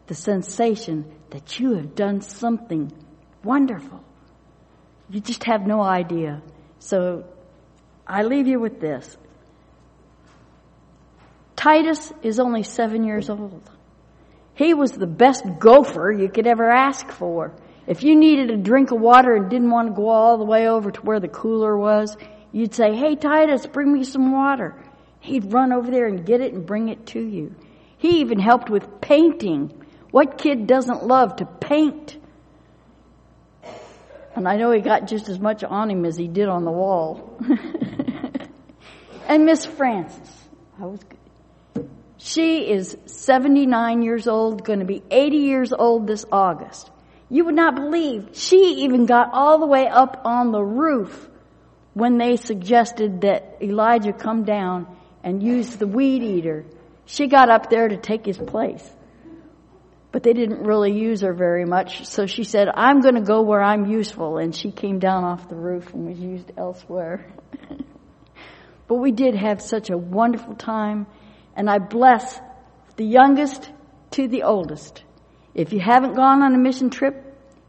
the 0.06 0.14
sensation 0.14 1.04
that 1.28 1.60
you 1.60 1.74
have 1.74 1.94
done 1.94 2.22
something 2.22 2.90
wonderful. 3.44 4.02
You 5.10 5.20
just 5.20 5.44
have 5.44 5.66
no 5.66 5.82
idea. 5.82 6.40
So 6.78 7.26
I 8.06 8.22
leave 8.22 8.46
you 8.46 8.58
with 8.58 8.80
this. 8.80 9.14
Titus 11.54 12.14
is 12.22 12.40
only 12.40 12.62
seven 12.62 13.04
years 13.04 13.28
old. 13.28 13.70
He 14.54 14.72
was 14.72 14.92
the 14.92 15.06
best 15.06 15.44
gopher 15.58 16.10
you 16.10 16.30
could 16.30 16.46
ever 16.46 16.70
ask 16.70 17.10
for. 17.10 17.52
If 17.86 18.02
you 18.02 18.16
needed 18.16 18.50
a 18.50 18.56
drink 18.56 18.90
of 18.90 19.02
water 19.02 19.36
and 19.36 19.50
didn't 19.50 19.70
want 19.70 19.88
to 19.88 19.94
go 19.94 20.08
all 20.08 20.38
the 20.38 20.46
way 20.46 20.66
over 20.66 20.90
to 20.90 21.00
where 21.02 21.20
the 21.20 21.28
cooler 21.28 21.76
was, 21.76 22.16
you'd 22.52 22.72
say, 22.72 22.96
Hey 22.96 23.16
Titus, 23.16 23.66
bring 23.66 23.92
me 23.92 24.02
some 24.02 24.32
water. 24.32 24.82
He'd 25.20 25.52
run 25.52 25.72
over 25.72 25.90
there 25.90 26.06
and 26.06 26.24
get 26.24 26.40
it 26.40 26.52
and 26.52 26.64
bring 26.64 26.88
it 26.88 27.06
to 27.06 27.20
you. 27.20 27.54
He 27.98 28.20
even 28.20 28.38
helped 28.38 28.70
with 28.70 29.00
painting. 29.00 29.84
What 30.10 30.38
kid 30.38 30.66
doesn't 30.66 31.04
love 31.04 31.36
to 31.36 31.44
paint? 31.46 32.16
And 34.34 34.46
I 34.46 34.56
know 34.56 34.70
he 34.70 34.80
got 34.80 35.08
just 35.08 35.28
as 35.28 35.40
much 35.40 35.64
on 35.64 35.90
him 35.90 36.04
as 36.04 36.16
he 36.16 36.28
did 36.28 36.48
on 36.48 36.64
the 36.64 36.70
wall. 36.70 37.38
and 39.28 39.44
Miss 39.44 39.66
Francis, 39.66 40.48
I 40.80 40.86
was 40.86 41.00
good. 41.02 41.18
She 42.18 42.70
is 42.70 42.96
79 43.06 44.02
years 44.02 44.26
old, 44.26 44.64
going 44.64 44.80
to 44.80 44.84
be 44.84 45.02
80 45.10 45.36
years 45.36 45.72
old 45.72 46.06
this 46.06 46.24
August. 46.30 46.90
You 47.30 47.44
would 47.44 47.54
not 47.54 47.74
believe 47.74 48.30
she 48.32 48.84
even 48.84 49.06
got 49.06 49.30
all 49.32 49.58
the 49.58 49.66
way 49.66 49.86
up 49.86 50.22
on 50.24 50.52
the 50.52 50.62
roof 50.62 51.28
when 51.94 52.18
they 52.18 52.36
suggested 52.36 53.22
that 53.22 53.58
Elijah 53.60 54.12
come 54.12 54.44
down 54.44 54.97
and 55.22 55.42
use 55.42 55.76
the 55.76 55.86
weed 55.86 56.22
eater. 56.22 56.64
She 57.06 57.26
got 57.26 57.50
up 57.50 57.70
there 57.70 57.88
to 57.88 57.96
take 57.96 58.24
his 58.26 58.38
place 58.38 58.88
but 60.10 60.22
they 60.22 60.32
didn't 60.32 60.62
really 60.62 60.92
use 60.92 61.20
her 61.20 61.34
very 61.34 61.64
much. 61.64 62.06
So 62.06 62.26
she 62.26 62.44
said, 62.44 62.68
I'm 62.74 63.00
going 63.00 63.14
to 63.16 63.20
go 63.20 63.42
where 63.42 63.62
I'm 63.62 63.86
useful. 63.90 64.38
And 64.38 64.54
she 64.54 64.70
came 64.70 64.98
down 64.98 65.24
off 65.24 65.48
the 65.48 65.56
roof 65.56 65.92
and 65.92 66.06
was 66.06 66.18
used 66.18 66.50
elsewhere. 66.56 67.26
but 68.88 68.94
we 68.96 69.12
did 69.12 69.34
have 69.34 69.60
such 69.60 69.90
a 69.90 69.98
wonderful 69.98 70.54
time. 70.54 71.06
And 71.54 71.68
I 71.68 71.78
bless 71.78 72.40
the 72.96 73.04
youngest 73.04 73.70
to 74.12 74.28
the 74.28 74.44
oldest. 74.44 75.04
If 75.54 75.72
you 75.72 75.80
haven't 75.80 76.14
gone 76.14 76.42
on 76.42 76.54
a 76.54 76.58
mission 76.58 76.88
trip, 76.88 77.24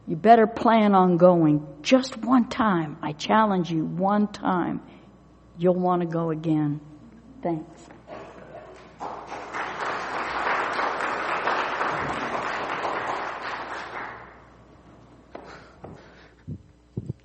you 0.07 0.15
better 0.15 0.47
plan 0.47 0.95
on 0.95 1.17
going 1.17 1.67
just 1.81 2.17
one 2.17 2.47
time. 2.47 2.97
I 3.01 3.12
challenge 3.12 3.69
you, 3.69 3.83
one 3.83 4.27
time. 4.27 4.81
You'll 5.57 5.75
want 5.75 6.01
to 6.01 6.07
go 6.07 6.31
again. 6.31 6.79
Thanks. 7.41 7.89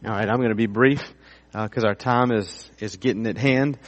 All 0.06 0.10
right, 0.12 0.28
I'm 0.28 0.36
going 0.36 0.50
to 0.50 0.54
be 0.54 0.66
brief 0.66 1.02
because 1.52 1.82
uh, 1.82 1.88
our 1.88 1.94
time 1.94 2.30
is 2.30 2.70
is 2.78 2.96
getting 2.96 3.26
at 3.26 3.38
hand. 3.38 3.78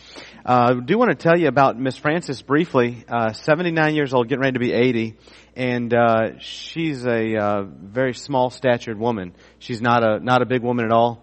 Uh, 0.44 0.74
I 0.74 0.80
do 0.84 0.96
want 0.98 1.10
to 1.10 1.14
tell 1.14 1.38
you 1.38 1.46
about 1.46 1.78
Miss 1.78 1.96
Francis 1.96 2.40
briefly. 2.40 3.04
Uh, 3.06 3.32
79 3.32 3.94
years 3.94 4.14
old, 4.14 4.28
getting 4.28 4.40
ready 4.40 4.54
to 4.54 4.58
be 4.58 4.72
80, 4.72 5.14
and 5.54 5.92
uh, 5.92 6.38
she's 6.38 7.04
a 7.04 7.36
uh, 7.36 7.62
very 7.64 8.14
small 8.14 8.50
statured 8.50 8.98
woman. 8.98 9.34
She's 9.58 9.82
not 9.82 10.02
a 10.02 10.18
not 10.18 10.42
a 10.42 10.46
big 10.46 10.62
woman 10.62 10.86
at 10.86 10.92
all. 10.92 11.22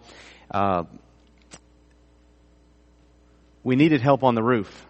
Uh, 0.52 0.84
we 3.64 3.76
needed 3.76 4.02
help 4.02 4.24
on 4.24 4.36
the 4.36 4.44
roof 4.44 4.86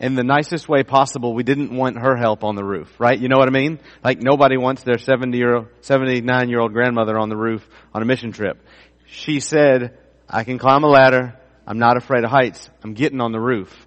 in 0.00 0.14
the 0.14 0.22
nicest 0.22 0.68
way 0.68 0.82
possible, 0.82 1.34
we 1.34 1.42
didn't 1.42 1.74
want 1.74 1.98
her 1.98 2.16
help 2.16 2.44
on 2.44 2.54
the 2.54 2.64
roof, 2.64 2.88
right? 3.00 3.18
You 3.18 3.28
know 3.28 3.36
what 3.36 3.48
I 3.48 3.50
mean? 3.50 3.80
Like 4.04 4.20
nobody 4.20 4.56
wants 4.56 4.82
their 4.84 4.98
70 4.98 5.36
year, 5.36 5.68
79 5.80 6.48
year 6.48 6.60
old 6.60 6.72
grandmother 6.72 7.18
on 7.18 7.28
the 7.28 7.36
roof 7.36 7.68
on 7.92 8.02
a 8.02 8.04
mission 8.04 8.32
trip. 8.32 8.58
She 9.06 9.40
said, 9.40 9.98
I 10.28 10.44
can 10.44 10.58
climb 10.58 10.84
a 10.84 10.88
ladder. 10.88 11.38
I'm 11.66 11.78
not 11.78 11.96
afraid 11.96 12.24
of 12.24 12.30
heights. 12.30 12.70
I'm 12.82 12.94
getting 12.94 13.20
on 13.20 13.32
the 13.32 13.40
roof. 13.40 13.86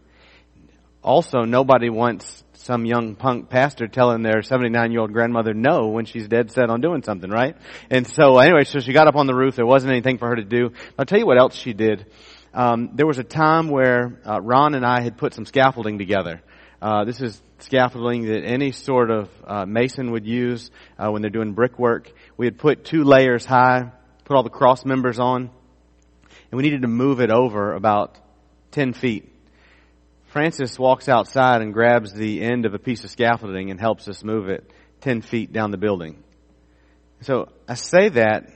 Also, 1.04 1.42
nobody 1.42 1.90
wants 1.90 2.44
some 2.54 2.86
young 2.86 3.16
punk 3.16 3.50
pastor 3.50 3.88
telling 3.88 4.22
their 4.22 4.44
79 4.44 4.92
year 4.92 5.02
old 5.02 5.14
grandmother 5.14 5.54
no 5.54 5.88
when 5.88 6.06
she's 6.06 6.28
dead 6.28 6.52
set 6.52 6.70
on 6.70 6.82
doing 6.82 7.02
something, 7.02 7.30
right? 7.30 7.56
And 7.90 8.06
so 8.06 8.38
anyway, 8.38 8.66
so 8.66 8.80
she 8.80 8.94
got 8.94 9.08
up 9.08 9.16
on 9.16 9.26
the 9.26 9.34
roof. 9.34 9.56
There 9.56 9.66
wasn't 9.66 9.94
anything 9.94 10.20
for 10.20 10.28
her 10.28 10.36
to 10.36 10.44
do. 10.44 10.72
I'll 10.98 11.06
tell 11.06 11.18
you 11.18 11.26
what 11.26 11.40
else 11.40 11.56
she 11.56 11.74
did. 11.74 12.06
Um, 12.54 12.90
there 12.96 13.08
was 13.08 13.18
a 13.18 13.24
time 13.24 13.70
where 13.70 14.20
uh, 14.28 14.42
Ron 14.42 14.76
and 14.76 14.86
I 14.86 15.02
had 15.02 15.18
put 15.18 15.34
some 15.34 15.46
scaffolding 15.46 15.98
together. 15.98 16.42
Uh, 16.82 17.06
this 17.06 17.22
is 17.22 17.42
scaffolding 17.60 18.26
that 18.26 18.44
any 18.44 18.74
sort 18.74 19.10
of 19.10 19.30
uh, 19.46 19.66
mason 19.66 20.12
would 20.12 20.26
use 20.26 20.70
uh, 20.98 21.10
when 21.10 21.22
they're 21.22 21.32
doing 21.32 21.54
brickwork. 21.54 22.12
We 22.36 22.46
had 22.46 22.58
put 22.58 22.84
two 22.84 23.04
layers 23.04 23.46
high, 23.46 23.92
put 24.26 24.36
all 24.36 24.44
the 24.44 24.50
cross 24.50 24.84
members 24.84 25.18
on, 25.18 25.44
and 25.44 26.58
we 26.58 26.64
needed 26.64 26.82
to 26.82 26.90
move 26.90 27.22
it 27.22 27.32
over 27.32 27.74
about 27.74 28.18
10 28.72 28.94
feet. 28.94 29.32
Francis 30.28 30.78
walks 30.78 31.08
outside 31.08 31.62
and 31.62 31.74
grabs 31.74 32.14
the 32.14 32.42
end 32.42 32.66
of 32.66 32.74
a 32.74 32.80
piece 32.80 33.04
of 33.04 33.12
scaffolding 33.12 33.70
and 33.70 33.80
helps 33.80 34.08
us 34.10 34.24
move 34.24 34.50
it 34.50 34.70
10 35.02 35.22
feet 35.22 35.54
down 35.54 35.72
the 35.72 35.78
building. 35.78 36.22
So 37.22 37.50
I 37.68 37.76
say 37.76 38.10
that 38.10 38.50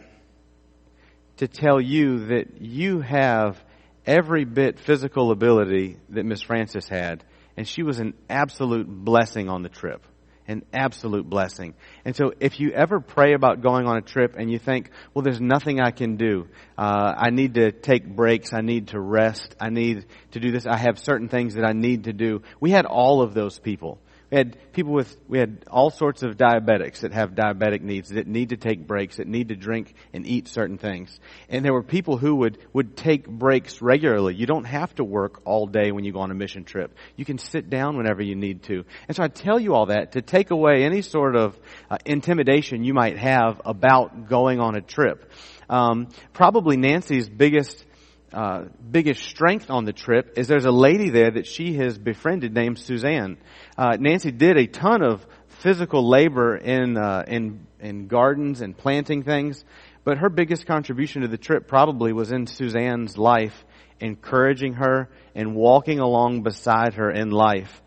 to 1.38 1.48
tell 1.48 1.80
you 1.80 2.28
that 2.28 2.62
you 2.62 3.02
have 3.02 3.62
every 4.06 4.46
bit 4.46 4.80
physical 4.80 5.32
ability 5.32 5.98
that 6.10 6.26
Miss 6.26 6.42
Francis 6.42 6.88
had, 6.88 7.24
and 7.58 7.68
she 7.68 7.84
was 7.84 8.00
an 8.00 8.14
absolute 8.30 8.88
blessing 8.88 9.50
on 9.50 9.62
the 9.62 9.70
trip. 9.70 10.06
An 10.48 10.64
absolute 10.74 11.28
blessing. 11.28 11.74
And 12.06 12.16
so 12.16 12.32
if 12.40 12.60
you 12.60 12.70
ever 12.70 13.00
pray 13.00 13.34
about 13.34 13.62
going 13.62 13.88
on 13.88 13.98
a 13.98 14.02
trip 14.02 14.36
and 14.38 14.52
you 14.52 14.60
think, 14.60 14.92
well, 15.12 15.24
there's 15.24 15.42
nothing 15.42 15.80
I 15.80 15.90
can 15.90 16.18
do. 16.18 16.48
Uh, 16.78 17.16
I 17.18 17.32
need 17.32 17.56
to 17.56 17.72
take 17.72 18.06
breaks. 18.06 18.54
I 18.54 18.62
need 18.62 18.90
to 18.90 19.00
rest. 19.00 19.56
I 19.60 19.70
need 19.70 20.06
to 20.34 20.40
do 20.40 20.52
this. 20.52 20.68
I 20.68 20.78
have 20.78 21.00
certain 21.00 21.30
things 21.30 21.56
that 21.56 21.66
I 21.66 21.74
need 21.74 22.04
to 22.04 22.14
do. 22.14 22.44
We 22.60 22.70
had 22.70 22.86
all 22.86 23.24
of 23.24 23.34
those 23.34 23.58
people. 23.58 24.00
We 24.32 24.38
had 24.38 24.74
people 24.74 24.94
with, 24.94 25.16
we 25.28 25.38
had 25.38 25.66
all 25.70 25.92
sorts 25.92 26.24
of 26.24 26.36
diabetics 26.36 27.02
that 27.02 27.14
have 27.14 27.32
diabetic 27.32 27.82
needs 27.82 28.10
that 28.10 28.28
need 28.28 28.50
to 28.50 28.58
take 28.58 28.88
breaks, 28.88 29.18
that 29.18 29.28
need 29.28 29.50
to 29.50 29.56
drink 29.56 29.94
and 30.14 30.26
eat 30.26 30.48
certain 30.48 30.78
things. 30.78 31.20
And 31.48 31.64
there 31.64 31.74
were 31.74 31.84
people 31.84 32.18
who 32.18 32.36
would, 32.38 32.58
would 32.74 32.98
take 32.98 33.28
breaks 33.28 33.82
regularly. 33.82 34.34
You 34.36 34.48
don't 34.48 34.66
have 34.66 34.94
to 34.96 35.04
work 35.04 35.42
all 35.46 35.68
day 35.68 35.92
when 35.92 36.04
you 36.06 36.12
go 36.12 36.20
on 36.20 36.32
a 36.32 36.36
mission 36.36 36.64
trip. 36.64 36.96
You 37.16 37.26
can 37.26 37.38
sit 37.38 37.70
down 37.70 37.98
whenever 37.98 38.24
you 38.24 38.36
need 38.36 38.64
to. 38.64 38.84
And 39.08 39.16
so 39.16 39.24
I 39.24 39.28
tell 39.28 39.60
you 39.60 39.76
all 39.76 39.88
that 39.88 40.14
to 40.14 40.22
take 40.22 40.50
away 40.52 40.84
any 40.84 41.02
sort 41.02 41.36
of 41.36 41.58
uh, 41.90 41.98
intimidation 42.06 42.84
you 42.84 42.94
might 42.94 43.18
have 43.18 43.62
about 43.64 44.28
going 44.28 44.60
on 44.60 44.76
a 44.76 44.82
trip. 44.82 45.32
Um, 45.70 46.10
probably 46.34 46.78
Nancy's 46.78 47.30
biggest 47.30 47.86
uh, 48.34 48.66
biggest 48.92 49.24
strength 49.24 49.70
on 49.70 49.86
the 49.86 49.94
trip 49.94 50.38
is 50.38 50.48
there's 50.48 50.66
a 50.66 50.72
lady 50.72 51.10
there 51.10 51.32
that 51.32 51.48
she 51.48 51.74
has 51.76 51.98
befriended 51.98 52.54
named 52.54 52.80
Suzanne. 52.80 53.38
Uh, 53.78 53.98
Nancy 54.00 54.32
did 54.32 54.58
a 54.58 54.68
ton 54.68 55.02
of 55.04 55.26
physical 55.48 56.08
labor 56.08 56.56
in 56.56 56.98
uh, 56.98 57.24
in 57.28 57.66
in 57.80 58.08
gardens 58.08 58.62
and 58.62 58.78
planting 58.78 59.24
things, 59.24 59.64
but 60.04 60.18
her 60.18 60.30
biggest 60.30 60.66
contribution 60.66 61.22
to 61.22 61.28
the 61.28 61.38
trip 61.38 61.68
probably 61.68 62.14
was 62.14 62.32
in 62.32 62.48
Suzanne's 62.48 63.18
life, 63.18 63.66
encouraging 64.00 64.74
her 64.74 65.10
and 65.34 65.56
walking 65.56 66.00
along 66.00 66.44
beside 66.44 66.96
her 66.96 67.10
in 67.12 67.32
life. 67.32 67.82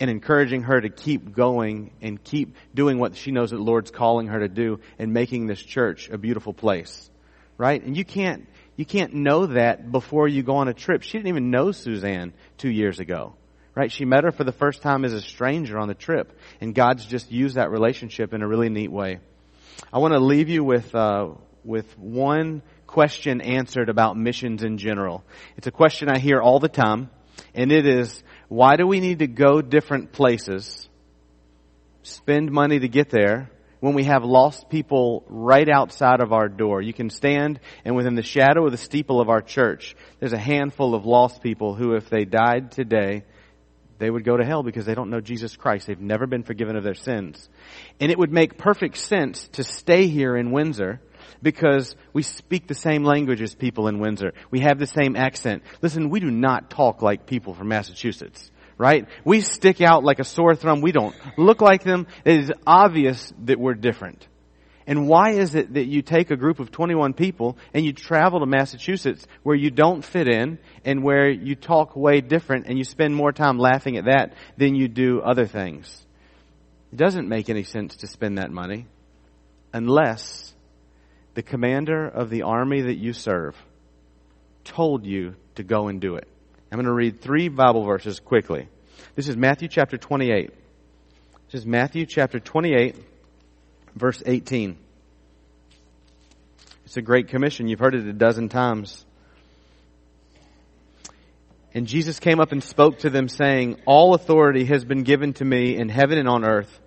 And 0.00 0.10
encouraging 0.10 0.62
her 0.62 0.80
to 0.80 0.88
keep 0.88 1.32
going 1.32 1.92
and 2.02 2.20
keep 2.20 2.56
doing 2.74 2.98
what 2.98 3.14
she 3.14 3.30
knows 3.30 3.50
that 3.50 3.58
the 3.58 3.62
Lord's 3.62 3.92
calling 3.92 4.26
her 4.26 4.40
to 4.40 4.48
do 4.48 4.80
and 4.98 5.12
making 5.12 5.46
this 5.46 5.62
church 5.62 6.10
a 6.10 6.18
beautiful 6.18 6.52
place. 6.52 7.08
Right? 7.56 7.80
And 7.80 7.96
you 7.96 8.04
can't 8.04 8.48
you 8.76 8.86
can't 8.86 9.14
know 9.14 9.46
that 9.46 9.90
before 9.90 10.28
you 10.28 10.42
go 10.42 10.56
on 10.56 10.68
a 10.68 10.74
trip. 10.74 11.02
She 11.02 11.18
didn't 11.18 11.28
even 11.28 11.50
know 11.50 11.72
Suzanne 11.72 12.32
two 12.58 12.70
years 12.70 12.98
ago. 12.98 13.34
Right? 13.74 13.90
She 13.90 14.04
met 14.04 14.24
her 14.24 14.32
for 14.32 14.44
the 14.44 14.52
first 14.52 14.82
time 14.82 15.04
as 15.04 15.14
a 15.14 15.20
stranger 15.20 15.78
on 15.78 15.88
the 15.88 15.94
trip. 15.94 16.38
And 16.60 16.74
God's 16.74 17.06
just 17.06 17.32
used 17.32 17.56
that 17.56 17.70
relationship 17.70 18.34
in 18.34 18.42
a 18.42 18.48
really 18.48 18.68
neat 18.68 18.90
way. 18.90 19.20
I 19.92 19.98
want 19.98 20.12
to 20.12 20.20
leave 20.20 20.48
you 20.48 20.62
with, 20.62 20.94
uh, 20.94 21.30
with 21.64 21.98
one 21.98 22.62
question 22.86 23.40
answered 23.40 23.88
about 23.88 24.16
missions 24.16 24.62
in 24.62 24.76
general. 24.76 25.24
It's 25.56 25.66
a 25.66 25.70
question 25.70 26.10
I 26.10 26.18
hear 26.18 26.40
all 26.40 26.60
the 26.60 26.68
time. 26.68 27.10
And 27.54 27.72
it 27.72 27.86
is, 27.86 28.22
Why 28.48 28.76
do 28.76 28.86
we 28.86 29.00
need 29.00 29.20
to 29.20 29.26
go 29.26 29.62
different 29.62 30.12
places, 30.12 30.88
spend 32.02 32.50
money 32.50 32.78
to 32.78 32.88
get 32.88 33.08
there, 33.08 33.50
when 33.82 33.94
we 33.94 34.04
have 34.04 34.22
lost 34.22 34.68
people 34.68 35.24
right 35.26 35.68
outside 35.68 36.20
of 36.20 36.32
our 36.32 36.48
door. 36.48 36.80
You 36.80 36.92
can 36.92 37.10
stand 37.10 37.58
and 37.84 37.96
within 37.96 38.14
the 38.14 38.22
shadow 38.22 38.64
of 38.64 38.70
the 38.70 38.78
steeple 38.78 39.20
of 39.20 39.28
our 39.28 39.42
church, 39.42 39.96
there's 40.20 40.32
a 40.32 40.38
handful 40.38 40.94
of 40.94 41.04
lost 41.04 41.42
people 41.42 41.74
who 41.74 41.96
if 41.96 42.08
they 42.08 42.24
died 42.24 42.70
today, 42.70 43.24
they 43.98 44.08
would 44.08 44.22
go 44.22 44.36
to 44.36 44.44
hell 44.44 44.62
because 44.62 44.86
they 44.86 44.94
don't 44.94 45.10
know 45.10 45.20
Jesus 45.20 45.56
Christ. 45.56 45.88
They've 45.88 46.00
never 46.00 46.28
been 46.28 46.44
forgiven 46.44 46.76
of 46.76 46.84
their 46.84 46.94
sins. 46.94 47.48
And 47.98 48.12
it 48.12 48.18
would 48.18 48.32
make 48.32 48.56
perfect 48.56 48.98
sense 48.98 49.48
to 49.54 49.64
stay 49.64 50.06
here 50.06 50.36
in 50.36 50.52
Windsor 50.52 51.00
because 51.42 51.96
we 52.12 52.22
speak 52.22 52.68
the 52.68 52.76
same 52.76 53.02
language 53.02 53.42
as 53.42 53.52
people 53.52 53.88
in 53.88 53.98
Windsor. 53.98 54.32
We 54.52 54.60
have 54.60 54.78
the 54.78 54.86
same 54.86 55.16
accent. 55.16 55.64
Listen, 55.80 56.08
we 56.08 56.20
do 56.20 56.30
not 56.30 56.70
talk 56.70 57.02
like 57.02 57.26
people 57.26 57.52
from 57.52 57.66
Massachusetts 57.66 58.51
right? 58.82 59.06
We 59.24 59.42
stick 59.42 59.80
out 59.80 60.02
like 60.02 60.18
a 60.18 60.24
sore 60.24 60.56
thumb. 60.56 60.80
We 60.80 60.90
don't 60.90 61.14
look 61.38 61.60
like 61.60 61.84
them. 61.84 62.08
It 62.24 62.40
is 62.40 62.52
obvious 62.66 63.32
that 63.44 63.60
we're 63.60 63.74
different. 63.74 64.26
And 64.88 65.06
why 65.06 65.34
is 65.34 65.54
it 65.54 65.74
that 65.74 65.86
you 65.86 66.02
take 66.02 66.32
a 66.32 66.36
group 66.36 66.58
of 66.58 66.72
21 66.72 67.12
people 67.12 67.56
and 67.72 67.84
you 67.84 67.92
travel 67.92 68.40
to 68.40 68.46
Massachusetts 68.46 69.24
where 69.44 69.54
you 69.54 69.70
don't 69.70 70.04
fit 70.04 70.26
in 70.26 70.58
and 70.84 71.04
where 71.04 71.30
you 71.30 71.54
talk 71.54 71.94
way 71.94 72.20
different 72.20 72.66
and 72.66 72.76
you 72.76 72.82
spend 72.82 73.14
more 73.14 73.30
time 73.30 73.56
laughing 73.56 73.96
at 73.98 74.06
that 74.06 74.34
than 74.56 74.74
you 74.74 74.88
do 74.88 75.20
other 75.20 75.46
things? 75.46 76.04
It 76.92 76.96
doesn't 76.96 77.28
make 77.28 77.48
any 77.48 77.62
sense 77.62 77.94
to 77.98 78.08
spend 78.08 78.38
that 78.38 78.50
money 78.50 78.86
unless 79.72 80.52
the 81.34 81.44
commander 81.44 82.08
of 82.08 82.30
the 82.30 82.42
army 82.42 82.80
that 82.80 82.98
you 82.98 83.12
serve 83.12 83.54
told 84.64 85.06
you 85.06 85.36
to 85.54 85.62
go 85.62 85.86
and 85.86 86.00
do 86.00 86.16
it. 86.16 86.26
I'm 86.72 86.76
going 86.76 86.86
to 86.86 86.92
read 86.94 87.20
three 87.20 87.50
Bible 87.50 87.84
verses 87.84 88.18
quickly. 88.18 88.66
This 89.14 89.28
is 89.28 89.36
Matthew 89.36 89.68
chapter 89.68 89.98
28. 89.98 90.48
This 91.50 91.60
is 91.60 91.66
Matthew 91.66 92.06
chapter 92.06 92.40
28, 92.40 92.96
verse 93.94 94.22
18. 94.24 94.78
It's 96.86 96.96
a 96.96 97.02
great 97.02 97.28
commission. 97.28 97.68
You've 97.68 97.78
heard 97.78 97.94
it 97.94 98.06
a 98.06 98.12
dozen 98.14 98.48
times. 98.48 99.04
And 101.74 101.86
Jesus 101.86 102.18
came 102.18 102.40
up 102.40 102.52
and 102.52 102.64
spoke 102.64 103.00
to 103.00 103.10
them 103.10 103.28
saying, 103.28 103.82
All 103.84 104.14
authority 104.14 104.64
has 104.64 104.82
been 104.82 105.02
given 105.02 105.34
to 105.34 105.44
me 105.44 105.76
in 105.76 105.90
heaven 105.90 106.16
and 106.16 106.26
on 106.26 106.42
earth. 106.42 106.80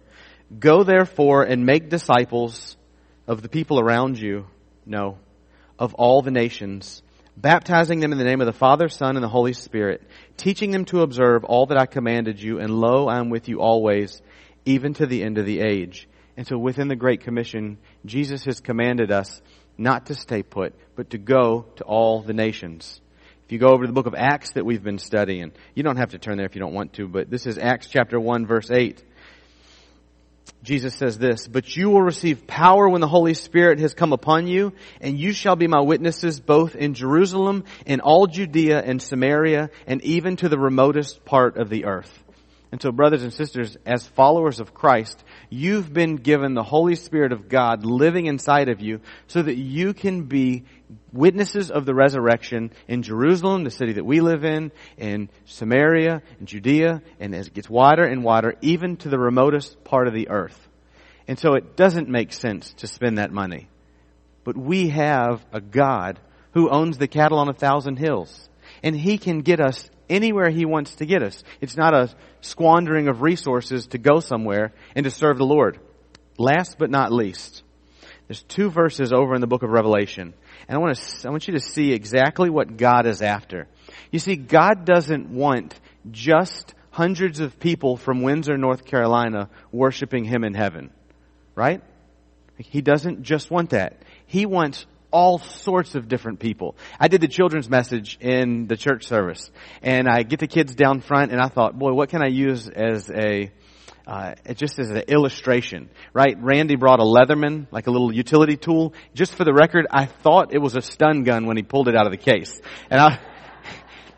Go 0.58 0.82
therefore 0.84 1.44
and 1.44 1.64
make 1.64 1.90
disciples 1.92 2.76
of 3.28 3.44
the 3.44 3.50
people 3.50 3.80
around 3.80 4.18
you. 4.18 4.48
No, 4.84 5.20
of 5.78 5.94
all 5.94 6.24
the 6.24 6.32
nations 6.32 7.04
baptizing 7.38 8.00
them 8.00 8.12
in 8.12 8.18
the 8.18 8.24
name 8.24 8.42
of 8.42 8.48
the 8.48 8.54
Father, 8.54 8.88
Son, 8.88 9.16
and 9.16 9.24
the 9.24 9.30
Holy 9.30 9.54
Spirit, 9.54 10.02
teaching 10.38 10.72
them 10.72 10.86
to 10.86 11.02
observe 11.02 11.44
all 11.44 11.68
that 11.68 11.78
I 11.78 11.86
commanded 11.86 12.42
you, 12.42 12.60
and 12.60 12.74
lo, 12.74 13.08
I 13.08 13.20
am 13.20 13.30
with 13.30 13.48
you 13.50 13.62
always, 13.62 14.22
even 14.66 14.94
to 14.96 15.06
the 15.06 15.24
end 15.24 15.38
of 15.38 15.46
the 15.46 15.62
age. 15.62 16.08
And 16.38 16.48
so 16.48 16.58
within 16.58 16.88
the 16.88 16.96
Great 16.96 17.22
Commission, 17.22 17.78
Jesus 18.06 18.46
has 18.46 18.60
commanded 18.60 19.12
us 19.12 19.42
not 19.78 20.08
to 20.08 20.16
stay 20.16 20.44
put, 20.44 20.74
but 20.96 21.12
to 21.12 21.18
go 21.18 21.66
to 21.78 21.84
all 21.84 22.22
the 22.22 22.34
nations. 22.34 23.02
If 23.46 23.52
you 23.52 23.60
go 23.60 23.68
over 23.68 23.84
to 23.84 23.88
the 23.88 23.94
book 23.94 24.08
of 24.08 24.16
Acts 24.16 24.54
that 24.54 24.66
we've 24.66 24.84
been 24.84 24.98
studying, 24.98 25.52
you 25.76 25.84
don't 25.84 25.98
have 25.98 26.12
to 26.12 26.18
turn 26.18 26.38
there 26.38 26.48
if 26.48 26.56
you 26.56 26.62
don't 26.62 26.74
want 26.74 26.94
to, 26.94 27.08
but 27.08 27.30
this 27.30 27.46
is 27.46 27.58
Acts 27.58 27.88
chapter 27.88 28.20
1 28.20 28.48
verse 28.48 28.72
8. 28.72 29.04
Jesus 30.64 30.96
says 30.96 31.18
this, 31.18 31.48
but 31.48 31.76
you 31.76 31.90
will 31.92 32.02
receive 32.02 32.48
power 32.48 32.90
when 32.90 33.02
the 33.02 33.08
Holy 33.08 33.36
Spirit 33.36 33.80
has 33.80 33.94
come 33.94 34.14
upon 34.14 34.48
you, 34.48 34.74
and 35.00 35.20
you 35.20 35.32
shall 35.32 35.56
be 35.56 35.68
my 35.68 35.82
witnesses 35.82 36.40
both 36.40 36.76
in 36.76 36.96
Jerusalem, 36.96 37.66
in 37.86 38.00
all 38.00 38.26
Judea 38.26 38.82
and 38.82 39.02
Samaria, 39.02 39.70
and 39.86 40.02
even 40.02 40.36
to 40.38 40.50
the 40.50 40.58
remotest 40.58 41.24
part 41.24 41.58
of 41.58 41.70
the 41.70 41.86
earth. 41.86 42.25
And 42.72 42.82
so 42.82 42.92
brothers 42.92 43.24
and 43.24 43.34
sisters, 43.34 43.78
as 43.86 44.08
followers 44.08 44.60
of 44.60 44.74
Christ, 44.74 45.24
you've 45.50 45.94
been 45.94 46.16
given 46.18 46.54
the 46.54 46.64
Holy 46.64 46.96
Spirit 46.96 47.32
of 47.32 47.48
God 47.48 47.86
living 47.86 48.26
inside 48.26 48.70
of 48.70 48.82
you 48.82 49.02
so 49.28 49.42
that 49.42 49.56
you 49.56 49.94
can 49.94 50.24
be 50.24 50.64
witnesses 51.14 51.72
of 51.72 51.86
the 51.86 51.94
resurrection 51.94 52.72
in 52.88 53.04
Jerusalem, 53.04 53.64
the 53.64 53.72
city 53.72 53.94
that 53.94 54.06
we 54.06 54.20
live 54.20 54.44
in, 54.44 54.72
in 54.98 55.30
Samaria, 55.46 56.22
in 56.40 56.46
Judea, 56.46 57.02
and 57.20 57.34
as 57.34 57.48
it 57.48 57.54
gets 57.54 57.70
wider 57.70 58.04
and 58.04 58.24
wider, 58.24 58.56
even 58.62 58.98
to 58.98 59.10
the 59.10 59.20
remotest 59.20 59.84
part 59.84 60.08
of 60.08 60.14
the 60.14 60.30
earth. 60.30 60.60
And 61.28 61.40
so 61.40 61.54
it 61.54 61.76
doesn't 61.76 62.10
make 62.10 62.34
sense 62.34 62.74
to 62.76 62.88
spend 62.88 63.18
that 63.18 63.32
money. 63.32 63.68
But 64.44 64.58
we 64.58 64.90
have 64.90 65.44
a 65.52 65.62
God 65.62 66.20
who 66.54 66.70
owns 66.70 66.98
the 66.98 67.08
cattle 67.08 67.40
on 67.40 67.50
a 67.50 67.54
thousand 67.54 67.98
hills. 67.98 68.50
And 68.84 68.96
He 68.96 69.18
can 69.18 69.42
get 69.42 69.60
us 69.60 69.90
anywhere 70.10 70.50
He 70.50 70.66
wants 70.66 70.96
to 70.96 71.06
get 71.06 71.24
us. 71.24 71.44
It's 71.62 71.78
not 71.78 71.94
a 71.94 72.14
squandering 72.42 73.08
of 73.08 73.22
resources 73.22 73.88
to 73.88 73.98
go 73.98 74.20
somewhere 74.20 74.74
and 74.96 75.04
to 75.04 75.12
serve 75.12 75.38
the 75.38 75.46
Lord. 75.46 75.80
Last 76.38 76.78
but 76.78 76.90
not 76.90 77.12
least, 77.12 77.64
there's 78.28 78.44
two 78.44 78.70
verses 78.70 79.14
over 79.14 79.36
in 79.36 79.42
the 79.42 79.48
book 79.48 79.64
of 79.64 79.70
Revelation. 79.70 80.34
And 80.68 80.76
I 80.76 80.80
want 80.80 80.98
to, 80.98 81.28
I 81.28 81.32
want 81.32 81.48
you 81.48 81.54
to 81.54 81.60
see 81.60 81.92
exactly 81.92 82.50
what 82.50 82.78
God 82.78 83.06
is 83.06 83.22
after. 83.22 83.68
You 84.12 84.20
see, 84.20 84.36
God 84.36 84.86
doesn't 84.86 85.30
want 85.30 85.80
just 86.12 86.74
hundreds 86.90 87.40
of 87.40 87.60
people 87.60 87.98
from 87.98 88.22
Windsor, 88.22 88.58
North 88.58 88.86
Carolina 88.86 89.50
worshiping 89.72 90.24
Him 90.24 90.44
in 90.44 90.54
heaven. 90.54 90.90
Right? 91.54 91.82
He 92.58 92.82
doesn't 92.82 93.24
just 93.24 93.52
want 93.52 93.72
that. 93.72 94.02
He 94.26 94.46
wants 94.46 94.86
all 95.16 95.40
sorts 95.40 95.96
of 95.96 96.10
different 96.10 96.42
people. 96.42 96.76
I 97.00 97.08
did 97.08 97.22
the 97.22 97.30
children's 97.30 97.70
message 97.70 98.18
in 98.20 98.68
the 98.68 98.76
church 98.76 99.06
service, 99.08 99.50
and 99.82 100.10
I 100.10 100.24
get 100.24 100.42
the 100.42 100.48
kids 100.48 100.76
down 100.76 101.00
front, 101.00 101.32
and 101.32 101.40
I 101.40 101.48
thought, 101.48 101.80
boy, 101.80 101.94
what 101.94 102.10
can 102.10 102.22
I 102.22 102.28
use 102.28 102.68
as 102.68 103.10
a 103.10 103.50
uh, 104.06 104.36
just 104.56 104.78
as 104.78 104.90
an 104.90 105.04
illustration, 105.08 105.90
right? 106.14 106.36
Randy 106.40 106.76
brought 106.76 107.00
a 107.00 107.04
Leatherman, 107.04 107.68
like 107.72 107.88
a 107.88 107.92
little 107.92 108.14
utility 108.14 108.58
tool. 108.58 108.94
Just 109.14 109.34
for 109.36 109.46
the 109.46 109.54
record, 109.54 109.88
I 109.90 110.06
thought 110.06 110.54
it 110.54 110.60
was 110.60 110.76
a 110.76 110.82
stun 110.82 111.24
gun 111.24 111.46
when 111.46 111.56
he 111.56 111.64
pulled 111.64 111.88
it 111.88 111.96
out 111.96 112.06
of 112.06 112.12
the 112.12 112.18
case, 112.18 112.60
and 112.90 113.00
I. 113.00 113.20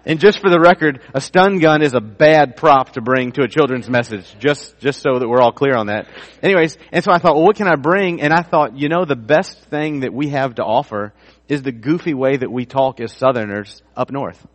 And 0.07 0.21
just 0.21 0.39
for 0.39 0.49
the 0.49 0.57
record, 0.57 1.01
a 1.13 1.19
stun 1.19 1.59
gun 1.59 1.81
is 1.81 1.93
a 1.93 1.99
bad 1.99 2.55
prop 2.55 2.93
to 2.93 3.01
bring 3.01 3.33
to 3.33 3.41
a 3.41 3.47
children's 3.49 3.89
message, 3.89 4.37
just, 4.39 4.79
just 4.79 5.01
so 5.01 5.19
that 5.19 5.27
we're 5.27 5.41
all 5.41 5.51
clear 5.51 5.75
on 5.75 5.87
that. 5.87 6.07
Anyways, 6.41 6.77
and 6.93 7.03
so 7.03 7.11
I 7.11 7.17
thought, 7.17 7.35
well, 7.35 7.43
what 7.43 7.57
can 7.57 7.67
I 7.67 7.75
bring? 7.75 8.21
And 8.21 8.31
I 8.31 8.41
thought, 8.41 8.77
you 8.77 8.87
know, 8.87 9.03
the 9.03 9.17
best 9.17 9.59
thing 9.65 9.99
that 9.99 10.13
we 10.13 10.29
have 10.29 10.55
to 10.55 10.63
offer 10.63 11.13
is 11.49 11.61
the 11.61 11.73
goofy 11.73 12.13
way 12.13 12.37
that 12.37 12.49
we 12.49 12.65
talk 12.65 13.01
as 13.01 13.11
Southerners 13.11 13.83
up 13.97 14.09
north. 14.09 14.47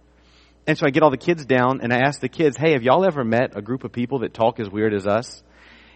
And 0.66 0.78
so 0.78 0.86
I 0.86 0.90
get 0.90 1.02
all 1.02 1.10
the 1.10 1.18
kids 1.18 1.44
down 1.44 1.82
and 1.82 1.92
I 1.92 1.98
ask 1.98 2.20
the 2.20 2.30
kids, 2.30 2.56
hey, 2.56 2.72
have 2.72 2.82
y'all 2.82 3.04
ever 3.04 3.22
met 3.22 3.54
a 3.54 3.60
group 3.60 3.84
of 3.84 3.92
people 3.92 4.20
that 4.20 4.32
talk 4.32 4.58
as 4.58 4.70
weird 4.70 4.94
as 4.94 5.06
us? 5.06 5.42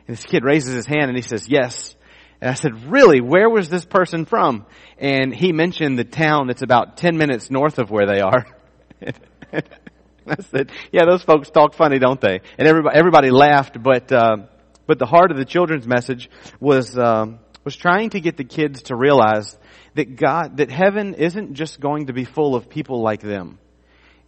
And 0.06 0.18
this 0.18 0.26
kid 0.26 0.44
raises 0.44 0.74
his 0.74 0.86
hand 0.86 1.08
and 1.08 1.16
he 1.16 1.22
says, 1.22 1.48
yes. 1.48 1.96
And 2.42 2.50
I 2.50 2.54
said, 2.54 2.92
really? 2.92 3.22
Where 3.22 3.48
was 3.48 3.70
this 3.70 3.86
person 3.86 4.26
from? 4.26 4.66
And 4.98 5.34
he 5.34 5.52
mentioned 5.52 5.98
the 5.98 6.04
town 6.04 6.48
that's 6.48 6.60
about 6.60 6.98
10 6.98 7.16
minutes 7.16 7.50
north 7.50 7.78
of 7.78 7.90
where 7.90 8.06
they 8.06 8.20
are. 8.20 8.44
I 10.28 10.42
said, 10.50 10.72
yeah, 10.92 11.04
those 11.08 11.22
folks 11.22 11.50
talk 11.50 11.74
funny, 11.74 11.98
don't 11.98 12.20
they? 12.20 12.40
And 12.58 12.66
everybody, 12.66 12.98
everybody 12.98 13.30
laughed, 13.30 13.80
but, 13.80 14.10
uh, 14.10 14.38
but 14.86 14.98
the 14.98 15.06
heart 15.06 15.30
of 15.30 15.36
the 15.36 15.44
children's 15.44 15.86
message 15.86 16.28
was, 16.58 16.98
um, 16.98 17.38
was 17.64 17.76
trying 17.76 18.10
to 18.10 18.20
get 18.20 18.36
the 18.36 18.44
kids 18.44 18.82
to 18.84 18.96
realize 18.96 19.56
that 19.94 20.16
God, 20.16 20.58
that 20.58 20.70
heaven 20.70 21.14
isn't 21.14 21.54
just 21.54 21.80
going 21.80 22.06
to 22.06 22.12
be 22.12 22.24
full 22.24 22.54
of 22.54 22.68
people 22.68 23.02
like 23.02 23.20
them. 23.20 23.58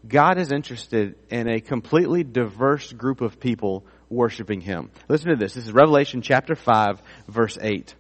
God 0.06 0.38
is 0.38 0.52
interested 0.52 1.16
in 1.28 1.48
a 1.48 1.60
completely 1.60 2.22
diverse 2.22 2.92
group 2.92 3.20
of 3.20 3.40
people 3.40 3.84
worshiping 4.08 4.60
Him. 4.60 4.90
Listen 5.08 5.30
to 5.30 5.36
this. 5.36 5.54
This 5.54 5.66
is 5.66 5.72
Revelation 5.72 6.22
chapter 6.22 6.54
5, 6.54 7.02
verse 7.26 7.58
8. 7.60 7.94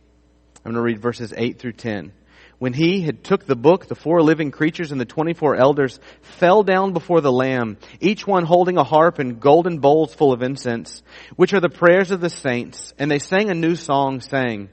I'm 0.56 0.72
going 0.72 0.74
to 0.76 0.80
read 0.80 1.02
verses 1.02 1.34
8 1.36 1.58
through 1.58 1.72
10 1.72 2.12
when 2.58 2.72
he 2.72 3.02
had 3.02 3.22
took 3.22 3.46
the 3.46 3.56
book, 3.56 3.86
the 3.86 3.94
four 3.94 4.20
living 4.22 4.50
creatures 4.50 4.90
and 4.90 5.00
the 5.00 5.04
24 5.04 5.56
elders 5.56 6.00
fell 6.22 6.62
down 6.64 6.92
before 6.92 7.20
the 7.20 7.32
Lamb, 7.32 7.78
each 8.00 8.26
one 8.26 8.44
holding 8.44 8.76
a 8.76 8.84
harp 8.84 9.18
and 9.18 9.40
golden 9.40 9.78
bowls 9.78 10.14
full 10.14 10.32
of 10.32 10.42
incense, 10.42 11.02
which 11.36 11.52
are 11.52 11.60
the 11.60 11.68
prayers 11.68 12.10
of 12.10 12.20
the 12.20 12.30
saints. 12.30 12.92
And 12.98 13.10
they 13.10 13.20
sang 13.20 13.50
a 13.50 13.54
new 13.54 13.76
song 13.76 14.20
saying, 14.20 14.70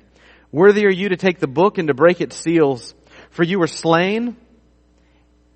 Worthy 0.52 0.86
are 0.86 0.91
you 0.91 1.10
to 1.10 1.17
take 1.17 1.39
the 1.39 1.48
book 1.48 1.78
and 1.78 1.89
to 1.89 1.93
break 1.93 2.21
its 2.21 2.36
seals, 2.36 2.95
for 3.30 3.43
you 3.43 3.60
were 3.60 3.67
slain 3.67 4.36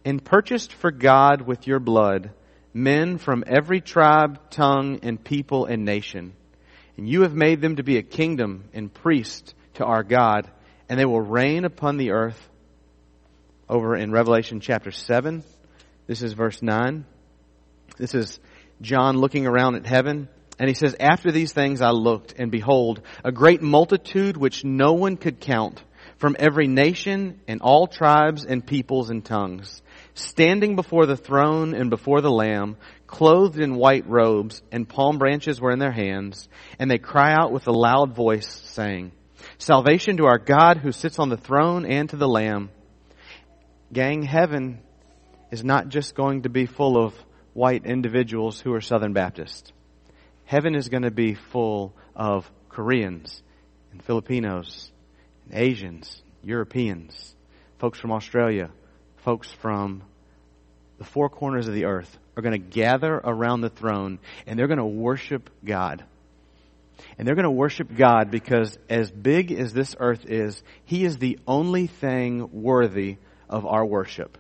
and 0.05 0.23
purchased 0.23 0.73
for 0.73 0.91
God 0.91 1.41
with 1.41 1.65
your 1.67 1.79
blood 1.79 2.31
men 2.73 3.17
from 3.17 3.43
every 3.47 3.81
tribe, 3.81 4.39
tongue, 4.51 4.99
and 5.01 5.23
people 5.23 5.65
and 5.65 5.85
nation. 5.85 6.33
And 6.97 7.09
you 7.09 7.23
have 7.23 7.33
made 7.33 7.61
them 7.61 7.77
to 7.77 7.83
be 7.83 7.97
a 7.97 8.03
kingdom 8.03 8.65
and 8.73 8.93
priest 8.93 9.55
to 9.75 9.85
our 9.85 10.03
God 10.03 10.49
and 10.89 10.99
they 10.99 11.05
will 11.05 11.21
reign 11.21 11.63
upon 11.63 11.97
the 11.97 12.11
earth. 12.11 12.49
Over 13.69 13.95
in 13.95 14.11
Revelation 14.11 14.59
chapter 14.59 14.89
7, 14.89 15.43
this 16.07 16.23
is 16.23 16.33
verse 16.33 16.61
9. 16.63 17.05
This 17.97 18.15
is 18.15 18.39
John 18.81 19.17
looking 19.17 19.45
around 19.45 19.75
at 19.75 19.85
heaven. 19.85 20.27
And 20.57 20.67
he 20.67 20.73
says, 20.73 20.95
After 20.99 21.31
these 21.31 21.53
things 21.53 21.81
I 21.81 21.91
looked, 21.91 22.33
and 22.37 22.51
behold, 22.51 23.01
a 23.23 23.31
great 23.31 23.61
multitude 23.61 24.35
which 24.35 24.65
no 24.65 24.93
one 24.93 25.17
could 25.17 25.39
count, 25.39 25.83
from 26.17 26.35
every 26.37 26.67
nation 26.67 27.39
and 27.47 27.61
all 27.61 27.87
tribes 27.87 28.43
and 28.45 28.65
peoples 28.65 29.09
and 29.09 29.23
tongues, 29.23 29.81
standing 30.15 30.75
before 30.75 31.05
the 31.05 31.15
throne 31.15 31.73
and 31.73 31.89
before 31.89 32.19
the 32.21 32.31
Lamb, 32.31 32.75
clothed 33.07 33.59
in 33.59 33.75
white 33.75 34.07
robes, 34.07 34.61
and 34.71 34.89
palm 34.89 35.17
branches 35.17 35.61
were 35.61 35.71
in 35.71 35.79
their 35.79 35.93
hands, 35.93 36.49
and 36.77 36.91
they 36.91 36.97
cry 36.97 37.31
out 37.33 37.53
with 37.53 37.67
a 37.67 37.71
loud 37.71 38.15
voice, 38.15 38.49
saying, 38.49 39.13
Salvation 39.61 40.15
to 40.17 40.25
our 40.25 40.37
God 40.37 40.77
who 40.77 40.93
sits 40.93 41.19
on 41.19 41.27
the 41.27 41.35
throne 41.35 41.85
and 41.85 42.09
to 42.09 42.15
the 42.15 42.29
Lamb. 42.29 42.69
Gang, 43.91 44.23
heaven 44.23 44.79
is 45.51 45.65
not 45.65 45.89
just 45.89 46.15
going 46.15 46.43
to 46.43 46.49
be 46.49 46.65
full 46.65 46.97
of 46.97 47.13
white 47.51 47.85
individuals 47.85 48.61
who 48.61 48.73
are 48.73 48.79
Southern 48.79 49.11
Baptist. 49.11 49.73
Heaven 50.45 50.75
is 50.75 50.87
going 50.87 51.03
to 51.03 51.11
be 51.11 51.33
full 51.33 51.93
of 52.15 52.49
Koreans 52.69 53.43
and 53.91 54.01
Filipinos 54.01 54.89
and 55.45 55.59
Asians, 55.59 56.23
Europeans, 56.41 57.35
folks 57.79 57.99
from 57.99 58.13
Australia, 58.13 58.69
folks 59.17 59.51
from 59.51 60.03
the 60.99 61.03
four 61.03 61.27
corners 61.27 61.67
of 61.67 61.73
the 61.73 61.83
earth 61.83 62.17
are 62.37 62.41
going 62.41 62.53
to 62.53 62.69
gather 62.69 63.15
around 63.15 63.59
the 63.59 63.69
throne 63.69 64.19
and 64.47 64.57
they're 64.57 64.67
going 64.67 64.77
to 64.77 64.85
worship 64.85 65.49
God. 65.65 66.05
And 67.17 67.27
they're 67.27 67.35
going 67.35 67.43
to 67.43 67.51
worship 67.51 67.95
God 67.95 68.31
because 68.31 68.77
as 68.89 69.11
big 69.11 69.51
as 69.51 69.73
this 69.73 69.95
earth 69.99 70.25
is, 70.25 70.61
He 70.85 71.05
is 71.05 71.17
the 71.17 71.39
only 71.47 71.87
thing 71.87 72.49
worthy 72.51 73.17
of 73.49 73.65
our 73.65 73.85
worship. 73.85 74.37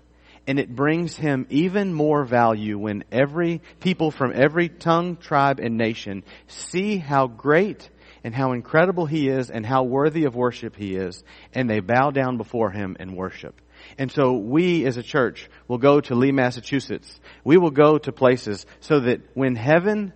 And 0.47 0.59
it 0.59 0.75
brings 0.75 1.15
Him 1.15 1.45
even 1.49 1.93
more 1.93 2.25
value 2.25 2.77
when 2.77 3.03
every 3.11 3.61
people 3.79 4.11
from 4.11 4.31
every 4.33 4.69
tongue, 4.69 5.17
tribe, 5.17 5.59
and 5.59 5.77
nation 5.77 6.23
see 6.47 6.97
how 6.97 7.27
great 7.27 7.89
and 8.23 8.33
how 8.33 8.53
incredible 8.53 9.05
He 9.05 9.29
is 9.29 9.49
and 9.49 9.65
how 9.65 9.83
worthy 9.83 10.25
of 10.25 10.35
worship 10.35 10.75
He 10.75 10.95
is, 10.95 11.23
and 11.53 11.69
they 11.69 11.79
bow 11.79 12.11
down 12.11 12.37
before 12.37 12.71
Him 12.71 12.97
and 12.99 13.15
worship. 13.15 13.61
And 13.97 14.11
so 14.11 14.33
we 14.33 14.85
as 14.85 14.97
a 14.97 15.03
church 15.03 15.49
will 15.67 15.77
go 15.77 16.01
to 16.01 16.15
Lee, 16.15 16.31
Massachusetts. 16.31 17.19
We 17.43 17.57
will 17.57 17.71
go 17.71 17.97
to 17.97 18.11
places 18.11 18.65
so 18.81 19.01
that 19.01 19.21
when 19.35 19.55
heaven 19.55 20.13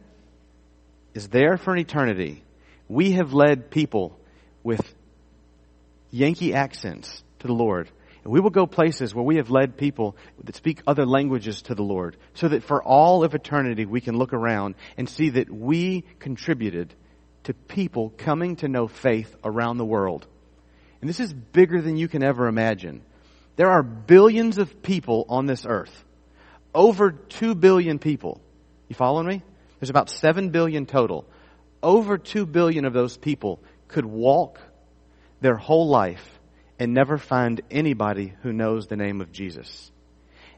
is 1.14 1.28
there 1.28 1.58
for 1.58 1.74
an 1.74 1.80
eternity, 1.80 2.44
we 2.88 3.12
have 3.14 3.34
led 3.34 3.70
people 3.70 4.20
with 4.64 4.82
Yankee 6.12 6.54
accents 6.54 7.24
to 7.40 7.48
the 7.48 7.54
Lord. 7.54 7.90
And 8.24 8.32
we 8.32 8.40
will 8.40 8.52
go 8.52 8.66
places 8.66 9.14
where 9.14 9.26
we 9.26 9.36
have 9.36 9.50
led 9.50 9.78
people 9.78 10.16
that 10.44 10.56
speak 10.56 10.82
other 10.88 11.06
languages 11.06 11.64
to 11.64 11.76
the 11.76 11.84
Lord 11.84 12.16
so 12.34 12.48
that 12.48 12.64
for 12.64 12.82
all 12.82 13.24
of 13.24 13.36
eternity 13.36 13.86
we 13.86 14.00
can 14.00 14.18
look 14.18 14.32
around 14.32 14.76
and 14.98 15.10
see 15.10 15.32
that 15.32 15.50
we 15.50 16.06
contributed 16.20 16.94
to 17.44 17.54
people 17.54 18.14
coming 18.18 18.56
to 18.58 18.70
know 18.70 18.88
faith 18.88 19.36
around 19.44 19.78
the 19.78 19.86
world. 19.86 20.26
And 21.02 21.10
this 21.10 21.20
is 21.20 21.34
bigger 21.34 21.82
than 21.82 21.98
you 21.98 22.08
can 22.08 22.24
ever 22.24 22.48
imagine. 22.48 23.02
There 23.58 23.70
are 23.70 23.84
billions 23.84 24.58
of 24.58 24.82
people 24.82 25.26
on 25.28 25.46
this 25.46 25.66
earth. 25.68 26.06
Over 26.74 27.12
2 27.12 27.56
billion 27.56 28.00
people. 28.00 28.40
You 28.88 28.96
following 28.96 29.28
me? 29.28 29.44
There's 29.84 29.90
about 29.90 30.10
7 30.10 30.52
billion 30.52 30.86
total. 30.86 31.28
Over 31.82 32.18
2 32.18 32.46
billion 32.46 32.86
of 32.86 32.94
those 32.94 33.18
people 33.18 33.60
could 33.90 34.06
walk 34.06 34.62
their 35.42 35.58
whole 35.58 35.90
life 35.90 36.40
and 36.80 36.94
never 36.94 37.18
find 37.18 37.60
anybody 37.70 38.34
who 38.44 38.54
knows 38.54 38.88
the 38.88 38.96
name 38.96 39.20
of 39.20 39.34
Jesus. 39.34 39.92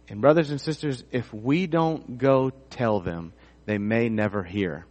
And 0.07 0.21
brothers 0.21 0.51
and 0.51 0.61
sisters, 0.61 1.03
if 1.11 1.33
we 1.33 1.65
don't 1.65 2.19
go 2.19 2.51
tell 2.69 2.99
them, 2.99 3.33
they 3.65 3.79
may 3.79 4.09
never 4.09 4.43
hear. 4.43 4.85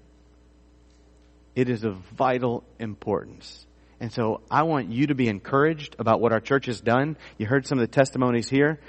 It 1.55 1.69
is 1.69 1.85
of 1.85 1.95
vital 2.17 2.65
importance. 2.81 3.65
And 4.01 4.13
so 4.13 4.41
I 4.51 4.65
want 4.65 4.91
you 4.91 5.07
to 5.07 5.15
be 5.15 5.29
encouraged 5.29 5.95
about 6.01 6.21
what 6.21 6.33
our 6.33 6.41
church 6.41 6.67
has 6.67 6.81
done. 6.81 7.19
You 7.39 7.47
heard 7.47 7.69
some 7.69 7.79
of 7.79 7.89
the 7.89 7.95
testimonies 7.95 8.49
here. 8.49 8.81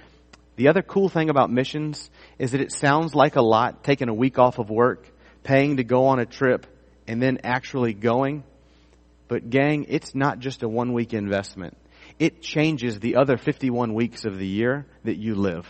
The 0.55 0.69
other 0.69 0.81
cool 0.81 1.07
thing 1.07 1.29
about 1.29 1.51
missions 1.51 2.09
is 2.39 2.53
that 2.53 2.61
it 2.61 2.71
sounds 2.71 3.13
like 3.13 3.35
a 3.35 3.43
lot, 3.43 3.83
taking 3.83 4.09
a 4.09 4.13
week 4.13 4.39
off 4.39 4.57
of 4.57 4.71
work, 4.71 5.11
paying 5.45 5.77
to 5.77 5.85
go 5.85 6.07
on 6.07 6.19
a 6.19 6.25
trip, 6.25 6.67
and 7.07 7.21
then 7.21 7.39
actually 7.43 7.93
going. 7.93 8.43
But 9.29 9.49
gang, 9.49 9.85
it's 9.87 10.13
not 10.13 10.39
just 10.39 10.63
a 10.63 10.67
one 10.67 10.91
week 10.91 11.13
investment. 11.13 11.77
It 12.19 12.41
changes 12.41 12.99
the 12.99 13.15
other 13.15 13.37
51 13.37 13.93
weeks 13.93 14.25
of 14.25 14.37
the 14.37 14.47
year 14.47 14.85
that 15.03 15.17
you 15.17 15.35
live. 15.35 15.65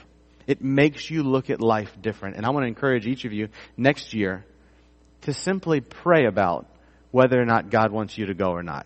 It 0.47 0.61
makes 0.61 1.09
you 1.09 1.23
look 1.23 1.49
at 1.49 1.61
life 1.61 1.91
different. 2.01 2.38
And 2.38 2.45
I 2.45 2.49
want 2.49 2.63
to 2.63 2.67
encourage 2.67 3.05
each 3.05 3.25
of 3.25 3.33
you 3.33 3.49
next 3.77 4.13
year 4.13 4.45
to 5.21 5.33
simply 5.33 5.81
pray 5.81 6.25
about 6.25 6.67
whether 7.11 7.41
or 7.41 7.45
not 7.45 7.69
God 7.69 7.91
wants 7.91 8.17
you 8.17 8.27
to 8.27 8.33
go 8.33 8.51
or 8.51 8.61
not. 8.63 8.85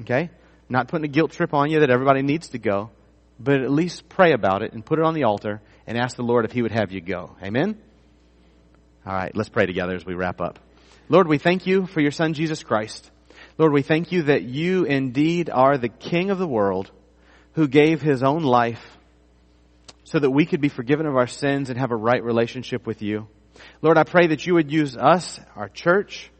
Okay? 0.00 0.30
Not 0.68 0.88
putting 0.88 1.04
a 1.04 1.08
guilt 1.08 1.32
trip 1.32 1.54
on 1.54 1.70
you 1.70 1.80
that 1.80 1.90
everybody 1.90 2.22
needs 2.22 2.48
to 2.48 2.58
go, 2.58 2.90
but 3.40 3.60
at 3.60 3.70
least 3.70 4.08
pray 4.08 4.32
about 4.32 4.62
it 4.62 4.72
and 4.72 4.84
put 4.84 4.98
it 4.98 5.04
on 5.04 5.14
the 5.14 5.24
altar 5.24 5.62
and 5.86 5.96
ask 5.96 6.16
the 6.16 6.22
Lord 6.22 6.44
if 6.44 6.52
He 6.52 6.62
would 6.62 6.72
have 6.72 6.92
you 6.92 7.00
go. 7.00 7.36
Amen? 7.42 7.78
All 9.06 9.12
right, 9.14 9.34
let's 9.36 9.48
pray 9.48 9.66
together 9.66 9.94
as 9.94 10.06
we 10.06 10.14
wrap 10.14 10.40
up. 10.40 10.58
Lord, 11.08 11.28
we 11.28 11.38
thank 11.38 11.66
you 11.66 11.86
for 11.86 12.00
your 12.00 12.10
Son, 12.10 12.34
Jesus 12.34 12.62
Christ. 12.62 13.10
Lord, 13.58 13.72
we 13.72 13.82
thank 13.82 14.12
you 14.12 14.24
that 14.24 14.42
you 14.42 14.84
indeed 14.84 15.50
are 15.50 15.76
the 15.76 15.88
King 15.88 16.30
of 16.30 16.38
the 16.38 16.46
world 16.46 16.90
who 17.52 17.68
gave 17.68 18.00
His 18.00 18.22
own 18.22 18.42
life 18.42 18.98
so 20.04 20.18
that 20.18 20.30
we 20.30 20.46
could 20.46 20.60
be 20.60 20.68
forgiven 20.68 21.06
of 21.06 21.16
our 21.16 21.26
sins 21.26 21.70
and 21.70 21.78
have 21.78 21.90
a 21.90 21.96
right 21.96 22.22
relationship 22.22 22.86
with 22.86 23.02
you. 23.02 23.28
Lord, 23.82 23.98
I 23.98 24.04
pray 24.04 24.28
that 24.28 24.46
you 24.46 24.54
would 24.54 24.72
use 24.72 24.96
us, 24.96 25.38
our 25.54 25.68
church, 25.68 26.30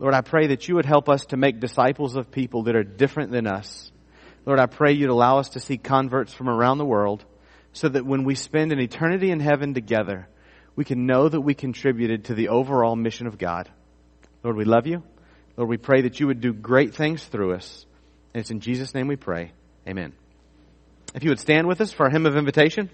Lord, 0.00 0.14
I 0.14 0.22
pray 0.22 0.46
that 0.46 0.66
you 0.66 0.76
would 0.76 0.86
help 0.86 1.10
us 1.10 1.26
to 1.26 1.36
make 1.36 1.60
disciples 1.60 2.16
of 2.16 2.30
people 2.30 2.62
that 2.64 2.74
are 2.74 2.82
different 2.82 3.32
than 3.32 3.46
us. 3.46 3.92
Lord, 4.46 4.58
I 4.58 4.64
pray 4.64 4.92
you'd 4.92 5.10
allow 5.10 5.38
us 5.38 5.50
to 5.50 5.60
see 5.60 5.76
converts 5.76 6.32
from 6.32 6.48
around 6.48 6.78
the 6.78 6.86
world 6.86 7.22
so 7.74 7.86
that 7.86 8.06
when 8.06 8.24
we 8.24 8.34
spend 8.34 8.72
an 8.72 8.80
eternity 8.80 9.30
in 9.30 9.40
heaven 9.40 9.74
together, 9.74 10.26
we 10.76 10.84
can 10.84 11.06
know 11.06 11.28
that 11.28 11.40
we 11.40 11.54
contributed 11.54 12.26
to 12.26 12.34
the 12.34 12.48
overall 12.48 12.96
mission 12.96 13.26
of 13.26 13.38
God. 13.38 13.70
Lord, 14.42 14.56
we 14.56 14.64
love 14.64 14.86
you. 14.86 15.02
Lord, 15.56 15.68
we 15.68 15.76
pray 15.76 16.02
that 16.02 16.20
you 16.20 16.26
would 16.26 16.40
do 16.40 16.52
great 16.52 16.94
things 16.94 17.24
through 17.24 17.54
us. 17.54 17.84
And 18.32 18.40
it's 18.40 18.50
in 18.50 18.60
Jesus' 18.60 18.94
name 18.94 19.08
we 19.08 19.16
pray. 19.16 19.52
Amen. 19.86 20.12
If 21.14 21.24
you 21.24 21.30
would 21.30 21.40
stand 21.40 21.66
with 21.66 21.80
us 21.80 21.92
for 21.92 22.06
a 22.06 22.10
hymn 22.10 22.26
of 22.26 22.36
invitation. 22.36 22.88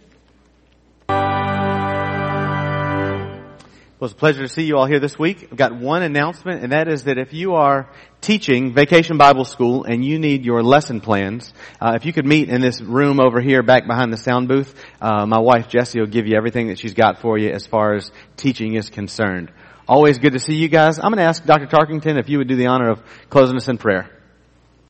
Well, 3.98 4.10
it's 4.10 4.14
a 4.14 4.18
pleasure 4.18 4.42
to 4.42 4.48
see 4.50 4.64
you 4.64 4.76
all 4.76 4.84
here 4.84 5.00
this 5.00 5.18
week. 5.18 5.48
I've 5.50 5.56
got 5.56 5.74
one 5.74 6.02
announcement, 6.02 6.62
and 6.62 6.72
that 6.72 6.86
is 6.86 7.04
that 7.04 7.16
if 7.16 7.32
you 7.32 7.54
are 7.54 7.88
teaching 8.20 8.74
Vacation 8.74 9.16
Bible 9.16 9.46
School 9.46 9.84
and 9.84 10.04
you 10.04 10.18
need 10.18 10.44
your 10.44 10.62
lesson 10.62 11.00
plans, 11.00 11.54
uh, 11.80 11.94
if 11.94 12.04
you 12.04 12.12
could 12.12 12.26
meet 12.26 12.50
in 12.50 12.60
this 12.60 12.82
room 12.82 13.20
over 13.20 13.40
here 13.40 13.62
back 13.62 13.86
behind 13.86 14.12
the 14.12 14.18
sound 14.18 14.48
booth, 14.48 14.74
uh, 15.00 15.24
my 15.24 15.38
wife 15.38 15.68
Jessie 15.68 15.98
will 15.98 16.08
give 16.08 16.26
you 16.26 16.36
everything 16.36 16.68
that 16.68 16.78
she's 16.78 16.92
got 16.92 17.22
for 17.22 17.38
you 17.38 17.48
as 17.48 17.66
far 17.66 17.94
as 17.94 18.12
teaching 18.36 18.74
is 18.74 18.90
concerned. 18.90 19.50
Always 19.88 20.18
good 20.18 20.34
to 20.34 20.40
see 20.40 20.56
you 20.56 20.68
guys. 20.68 20.98
I'm 20.98 21.04
going 21.04 21.16
to 21.16 21.22
ask 21.22 21.42
Dr. 21.46 21.66
Tarkington 21.66 22.18
if 22.18 22.28
you 22.28 22.36
would 22.36 22.48
do 22.48 22.56
the 22.56 22.66
honor 22.66 22.90
of 22.90 23.02
closing 23.30 23.56
us 23.56 23.66
in 23.66 23.78
prayer. 23.78 24.15